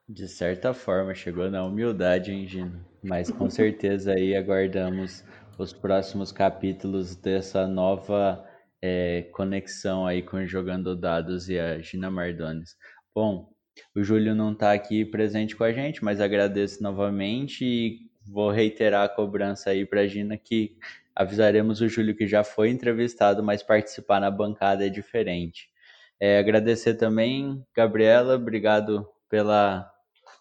De 0.09 0.27
certa 0.27 0.73
forma, 0.73 1.13
chegou 1.13 1.49
na 1.49 1.63
humildade, 1.63 2.31
hein, 2.31 2.47
Gino? 2.47 2.85
Mas 3.03 3.29
com 3.29 3.47
certeza 3.49 4.13
aí 4.13 4.35
aguardamos 4.35 5.23
os 5.57 5.71
próximos 5.71 6.31
capítulos 6.31 7.15
dessa 7.15 7.67
nova 7.67 8.43
é, 8.81 9.29
conexão 9.31 10.07
aí 10.07 10.23
com 10.23 10.45
Jogando 10.45 10.95
Dados 10.95 11.47
e 11.49 11.59
a 11.59 11.79
Gina 11.79 12.09
Mardones. 12.09 12.75
Bom, 13.13 13.49
o 13.95 14.03
Júlio 14.03 14.33
não 14.33 14.53
está 14.53 14.73
aqui 14.73 15.05
presente 15.05 15.55
com 15.55 15.63
a 15.63 15.71
gente, 15.71 16.03
mas 16.03 16.19
agradeço 16.19 16.81
novamente 16.81 17.63
e 17.63 18.10
vou 18.25 18.51
reiterar 18.51 19.05
a 19.05 19.09
cobrança 19.09 19.71
aí 19.71 19.85
para 19.85 20.07
Gina 20.07 20.37
que 20.37 20.77
avisaremos 21.15 21.81
o 21.81 21.87
Júlio 21.87 22.15
que 22.15 22.27
já 22.27 22.43
foi 22.43 22.69
entrevistado, 22.69 23.43
mas 23.43 23.63
participar 23.63 24.19
na 24.19 24.31
bancada 24.31 24.85
é 24.85 24.89
diferente. 24.89 25.69
É, 26.19 26.39
agradecer 26.39 26.95
também, 26.95 27.65
Gabriela, 27.75 28.35
obrigado 28.35 29.07
pela 29.27 29.91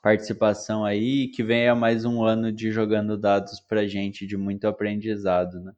participação 0.03 0.85
aí, 0.85 1.29
que 1.29 1.43
venha 1.43 1.75
mais 1.75 2.05
um 2.05 2.23
ano 2.25 2.53
de 2.53 2.71
jogando 2.71 3.19
dados 3.19 3.61
para 3.61 3.87
gente, 3.87 4.27
de 4.27 4.37
muito 4.37 4.67
aprendizado, 4.67 5.61
né? 5.61 5.73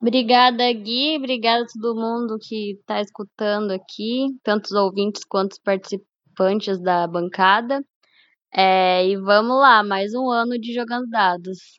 Obrigada, 0.00 0.72
Gui. 0.72 1.16
Obrigada 1.16 1.64
a 1.64 1.66
todo 1.66 2.00
mundo 2.00 2.38
que 2.40 2.72
está 2.72 3.00
escutando 3.00 3.72
aqui, 3.72 4.28
tanto 4.44 4.66
os 4.66 4.72
ouvintes 4.72 5.24
quanto 5.24 5.52
os 5.52 5.58
participantes 5.58 6.80
da 6.80 7.06
bancada. 7.06 7.84
É, 8.52 9.06
e 9.06 9.16
vamos 9.16 9.60
lá, 9.60 9.82
mais 9.82 10.14
um 10.14 10.30
ano 10.30 10.58
de 10.58 10.72
jogando 10.72 11.08
dados. 11.08 11.78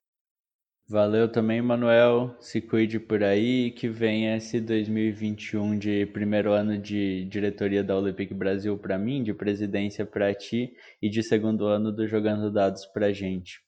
Valeu 0.89 1.31
também, 1.31 1.61
Manuel. 1.61 2.35
Se 2.39 2.59
cuide 2.59 2.99
por 2.99 3.23
aí. 3.23 3.69
Que 3.69 3.87
venha 3.87 4.37
esse 4.37 4.59
2021 4.59 5.77
de 5.77 6.07
primeiro 6.07 6.51
ano 6.51 6.79
de 6.79 7.25
diretoria 7.25 7.83
da 7.83 7.95
Olympic 7.95 8.33
Brasil 8.33 8.75
para 8.75 8.97
mim, 8.97 9.21
de 9.21 9.31
presidência 9.31 10.03
para 10.03 10.33
ti 10.33 10.71
e 10.99 11.07
de 11.07 11.21
segundo 11.21 11.67
ano 11.67 11.91
do 11.91 12.07
Jogando 12.07 12.51
Dados 12.51 12.87
para 12.87 13.13
gente. 13.13 13.59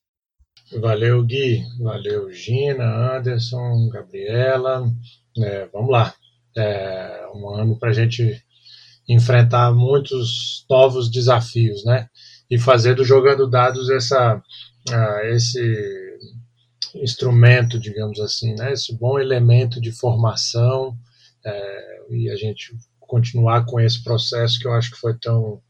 Valeu, 0.80 1.24
Gui. 1.24 1.64
Valeu, 1.80 2.32
Gina, 2.32 3.18
Anderson, 3.18 3.90
Gabriela. 3.90 4.84
É, 5.38 5.68
vamos 5.68 5.92
lá. 5.92 6.16
É 6.58 7.28
um 7.36 7.50
ano 7.50 7.78
para 7.78 7.90
a 7.90 7.94
gente 7.94 8.44
enfrentar 9.08 9.72
muitos 9.74 10.66
novos 10.68 11.12
desafios, 11.12 11.86
né? 11.86 12.10
E 12.52 12.60
fazer 12.60 12.96
do 12.96 13.06
jogando 13.06 13.50
dados 13.50 13.90
essa, 13.90 14.36
uh, 14.36 15.26
esse 15.28 16.20
instrumento, 16.96 17.80
digamos 17.80 18.20
assim, 18.20 18.54
né? 18.54 18.74
esse 18.74 18.94
bom 18.98 19.18
elemento 19.18 19.80
de 19.80 19.92
formação 19.94 20.98
é, 21.46 22.02
e 22.10 22.30
a 22.30 22.36
gente 22.36 22.76
continuar 23.00 23.66
com 23.66 23.80
esse 23.80 24.04
processo 24.04 24.60
que 24.60 24.68
eu 24.68 24.74
acho 24.74 24.92
que 24.92 25.00
foi 25.00 25.18
tão 25.18 25.62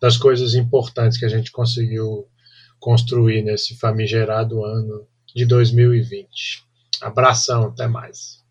das 0.00 0.16
coisas 0.16 0.54
importantes 0.54 1.16
que 1.16 1.24
a 1.24 1.28
gente 1.28 1.52
conseguiu 1.52 2.26
construir 2.80 3.42
nesse 3.42 3.76
famigerado 3.76 4.64
ano 4.64 5.06
de 5.34 5.46
2020. 5.46 6.64
Abração, 7.00 7.68
até 7.68 7.86
mais. 7.86 8.43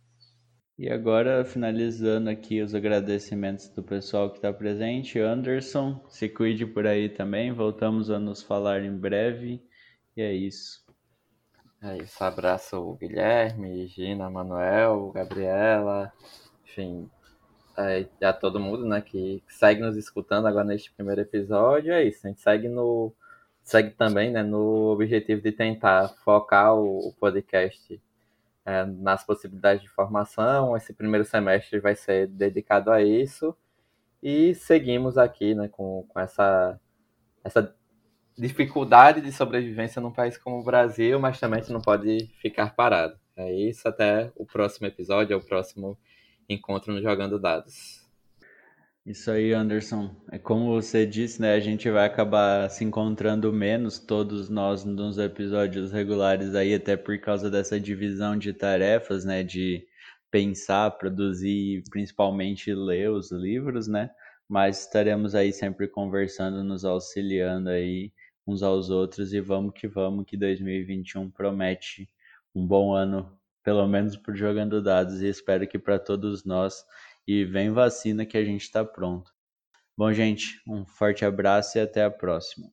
E 0.84 0.90
agora, 0.92 1.46
finalizando 1.46 2.30
aqui 2.30 2.62
os 2.62 2.76
agradecimentos 2.76 3.70
do 3.70 3.82
pessoal 3.82 4.30
que 4.30 4.36
está 4.36 4.52
presente, 4.52 5.18
Anderson, 5.18 6.04
se 6.10 6.28
cuide 6.28 6.66
por 6.66 6.86
aí 6.86 7.08
também, 7.08 7.54
voltamos 7.54 8.12
a 8.12 8.20
nos 8.20 8.44
falar 8.44 8.84
em 8.84 8.94
breve, 8.94 9.66
e 10.14 10.22
é 10.22 10.34
isso. 10.34 10.86
É 11.82 11.96
isso, 12.00 12.22
abraço 12.22 12.76
o 12.82 12.96
Guilherme, 12.96 13.88
Gina, 13.88 14.30
Manuel, 14.30 15.10
Gabriela, 15.16 16.12
enfim, 16.66 17.10
é, 17.78 18.06
a 18.22 18.34
todo 18.34 18.60
mundo, 18.60 18.86
né, 18.86 19.00
que 19.00 19.42
segue 19.48 19.80
nos 19.80 19.96
escutando 19.96 20.48
agora 20.48 20.66
neste 20.66 20.92
primeiro 20.92 21.22
episódio, 21.22 21.94
é 21.94 22.04
isso, 22.04 22.28
a 22.28 22.30
gente 22.30 22.42
segue 22.42 22.68
no, 22.68 23.14
segue 23.64 23.92
também, 23.92 24.34
né, 24.34 24.44
no 24.44 24.92
objetivo 24.92 25.42
de 25.42 25.54
tentar 25.54 26.10
focar 26.26 26.76
o, 26.76 27.08
o 27.08 27.14
podcast 27.14 28.02
é, 28.66 28.86
nas 28.86 29.26
possibilidades 29.26 29.82
de 29.82 29.90
formação. 29.90 30.76
Esse 30.76 30.94
primeiro 30.94 31.26
semestre 31.26 31.80
vai 31.80 31.96
ser 31.96 32.28
dedicado 32.28 32.92
a 32.92 33.02
isso. 33.02 33.56
E 34.22 34.56
seguimos 34.56 35.18
aqui 35.18 35.54
né, 35.54 35.68
com, 35.68 36.06
com 36.08 36.20
essa, 36.20 36.80
essa 37.44 37.76
dificuldade 38.38 39.22
de 39.22 39.32
sobrevivência 39.32 40.02
num 40.02 40.12
país 40.12 40.38
como 40.38 40.60
o 40.60 40.64
Brasil, 40.64 41.20
mas 41.20 41.40
também 41.40 41.60
a 41.60 41.62
gente 41.62 41.74
não 41.74 41.82
pode 41.82 42.30
ficar 42.42 42.74
parado. 42.76 43.20
É 43.36 43.52
isso, 43.52 43.88
até 43.88 44.32
o 44.36 44.46
próximo 44.46 44.88
episódio, 44.88 45.34
é 45.34 45.38
o 45.38 45.44
próximo 45.44 45.98
encontro 46.48 46.94
no 46.94 47.02
Jogando 47.02 47.40
Dados. 47.40 48.03
Isso 49.06 49.30
aí, 49.32 49.54
Anderson. 49.54 50.16
É 50.32 50.40
como 50.40 50.68
você 50.68 51.06
disse, 51.06 51.42
né? 51.42 51.54
A 51.56 51.60
gente 51.60 51.90
vai 51.90 52.06
acabar 52.06 52.70
se 52.70 52.86
encontrando 52.86 53.52
menos, 53.52 54.00
todos 54.00 54.50
nós, 54.50 54.86
nos 54.86 55.18
episódios 55.18 55.92
regulares 55.92 56.56
aí, 56.56 56.74
até 56.74 56.96
por 56.96 57.20
causa 57.20 57.52
dessa 57.52 57.78
divisão 57.80 58.38
de 58.38 58.54
tarefas, 58.54 59.26
né? 59.26 59.44
De 59.44 59.86
pensar, 60.32 60.92
produzir 60.92 61.84
principalmente 61.90 62.74
ler 62.74 63.10
os 63.12 63.30
livros, 63.32 63.88
né? 63.90 64.10
Mas 64.48 64.82
estaremos 64.82 65.36
aí 65.36 65.52
sempre 65.52 65.88
conversando, 65.88 66.64
nos 66.64 66.86
auxiliando 66.86 67.70
aí 67.70 68.12
uns 68.48 68.64
aos 68.64 68.90
outros 68.90 69.34
e 69.34 69.42
vamos 69.42 69.74
que 69.76 69.88
vamos, 69.88 70.26
que 70.26 70.38
2021 70.38 71.30
promete 71.30 72.10
um 72.56 72.66
bom 72.66 72.94
ano, 72.94 73.38
pelo 73.64 73.86
menos 73.88 74.16
por 74.18 74.36
jogando 74.36 74.82
dados, 74.82 75.22
e 75.22 75.28
espero 75.28 75.68
que 75.68 75.80
para 75.80 76.00
todos 76.00 76.46
nós 76.46 76.86
e 77.28 77.46
vem 77.46 77.72
vacina 77.72 78.26
que 78.26 78.38
a 78.38 78.44
gente 78.44 78.62
está 78.62 78.84
pronto. 78.84 79.32
Bom, 79.98 80.12
gente, 80.12 80.60
um 80.68 80.86
forte 80.86 81.24
abraço 81.24 81.78
e 81.78 81.82
até 81.82 82.04
a 82.04 82.12
próxima. 82.12 82.72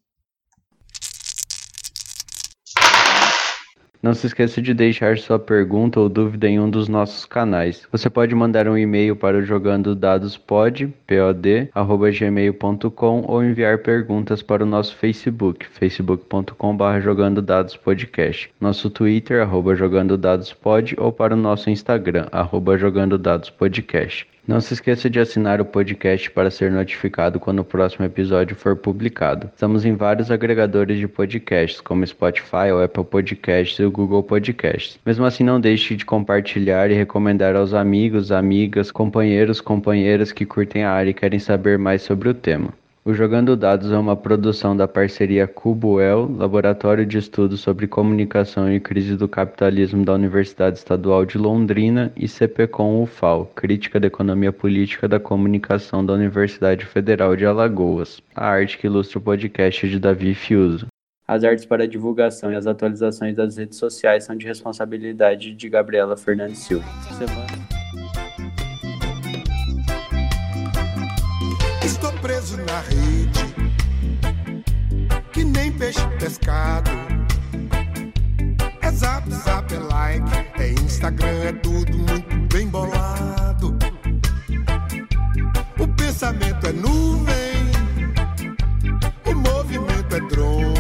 Não 4.02 4.14
se 4.14 4.26
esqueça 4.26 4.62
de 4.62 4.72
deixar 4.72 5.18
sua 5.18 5.38
pergunta 5.38 6.00
ou 6.00 6.08
dúvida 6.08 6.48
em 6.48 6.58
um 6.58 6.70
dos 6.70 6.88
nossos 6.88 7.26
canais. 7.26 7.86
Você 7.92 8.08
pode 8.08 8.34
mandar 8.34 8.66
um 8.66 8.78
e-mail 8.78 9.14
para 9.14 9.36
o 9.36 9.42
jogando 9.42 9.94
dados 9.94 10.38
pod, 10.38 10.86
pod, 11.06 11.70
gmail.com 12.18 13.24
ou 13.28 13.44
enviar 13.44 13.76
perguntas 13.82 14.40
para 14.40 14.62
o 14.62 14.66
nosso 14.66 14.96
Facebook, 14.96 15.66
facebook.com.br 15.66 17.00
jogando 17.02 17.42
dados 17.42 17.76
podcast, 17.76 18.50
nosso 18.58 18.88
Twitter, 18.88 19.42
arroba 19.42 19.76
jogando 19.76 20.16
dados 20.16 20.50
pod 20.50 20.96
ou 20.98 21.12
para 21.12 21.34
o 21.34 21.36
nosso 21.36 21.68
Instagram, 21.68 22.26
arroba 22.32 22.78
jogando 22.78 23.18
dados 23.18 23.50
podcast. 23.50 24.26
Não 24.46 24.60
se 24.60 24.74
esqueça 24.74 25.08
de 25.08 25.20
assinar 25.20 25.60
o 25.60 25.64
podcast 25.64 26.30
para 26.30 26.50
ser 26.50 26.72
notificado 26.72 27.38
quando 27.38 27.60
o 27.60 27.64
próximo 27.64 28.04
episódio 28.04 28.56
for 28.56 28.74
publicado. 28.74 29.50
Estamos 29.54 29.84
em 29.84 29.94
vários 29.94 30.30
agregadores 30.30 30.98
de 30.98 31.06
podcasts, 31.06 31.80
como 31.80 32.06
Spotify, 32.06 32.72
o 32.72 32.82
Apple 32.82 33.04
Podcasts 33.04 33.78
e 33.78 33.84
o 33.84 33.90
Google 33.90 34.22
Podcasts. 34.22 34.98
Mesmo 35.04 35.24
assim, 35.24 35.44
não 35.44 35.60
deixe 35.60 35.94
de 35.94 36.04
compartilhar 36.04 36.90
e 36.90 36.94
recomendar 36.94 37.54
aos 37.54 37.74
amigos, 37.74 38.32
amigas, 38.32 38.90
companheiros, 38.90 39.60
companheiras 39.60 40.32
que 40.32 40.46
curtem 40.46 40.84
a 40.84 40.90
área 40.90 41.10
e 41.10 41.14
querem 41.14 41.38
saber 41.38 41.78
mais 41.78 42.02
sobre 42.02 42.28
o 42.28 42.34
tema. 42.34 42.79
O 43.02 43.14
Jogando 43.14 43.56
Dados 43.56 43.90
é 43.90 43.96
uma 43.96 44.14
produção 44.14 44.76
da 44.76 44.86
parceria 44.86 45.46
Cubuel, 45.46 46.30
Laboratório 46.36 47.06
de 47.06 47.16
Estudos 47.16 47.60
sobre 47.60 47.86
Comunicação 47.86 48.70
e 48.70 48.78
Crise 48.78 49.16
do 49.16 49.26
Capitalismo 49.26 50.04
da 50.04 50.12
Universidade 50.12 50.76
Estadual 50.76 51.24
de 51.24 51.38
Londrina, 51.38 52.12
e 52.14 52.28
CPCom 52.28 53.02
UFAL, 53.02 53.50
Crítica 53.54 53.98
da 53.98 54.06
Economia 54.06 54.52
Política 54.52 55.08
da 55.08 55.18
Comunicação 55.18 56.04
da 56.04 56.12
Universidade 56.12 56.84
Federal 56.84 57.34
de 57.34 57.46
Alagoas. 57.46 58.20
A 58.36 58.46
arte 58.46 58.76
que 58.76 58.86
ilustra 58.86 59.18
o 59.18 59.22
podcast 59.22 59.88
de 59.88 59.98
Davi 59.98 60.34
Fiuso. 60.34 60.86
As 61.26 61.42
artes 61.42 61.64
para 61.64 61.88
divulgação 61.88 62.52
e 62.52 62.56
as 62.56 62.66
atualizações 62.66 63.34
das 63.34 63.56
redes 63.56 63.78
sociais 63.78 64.24
são 64.24 64.36
de 64.36 64.46
responsabilidade 64.46 65.54
de 65.54 65.68
Gabriela 65.70 66.18
Fernandes 66.18 66.58
Silva. 66.58 66.84
Estou 71.82 72.12
preso 72.20 72.56
na 72.58 72.80
rede, 72.80 73.54
que 75.32 75.44
nem 75.44 75.72
peixe 75.72 76.06
pescado. 76.18 76.90
É 78.82 78.90
zap, 78.90 79.30
zap, 79.32 79.74
é 79.74 79.78
like, 79.78 80.62
é 80.62 80.70
Instagram, 80.72 81.48
é 81.48 81.52
tudo 81.52 81.96
muito 81.96 82.54
bem 82.54 82.68
bolado. 82.68 83.78
O 85.78 85.88
pensamento 85.88 86.66
é 86.66 86.72
nuvem, 86.72 87.70
o 89.26 89.34
movimento 89.34 90.16
é 90.16 90.20
drone. 90.20 90.79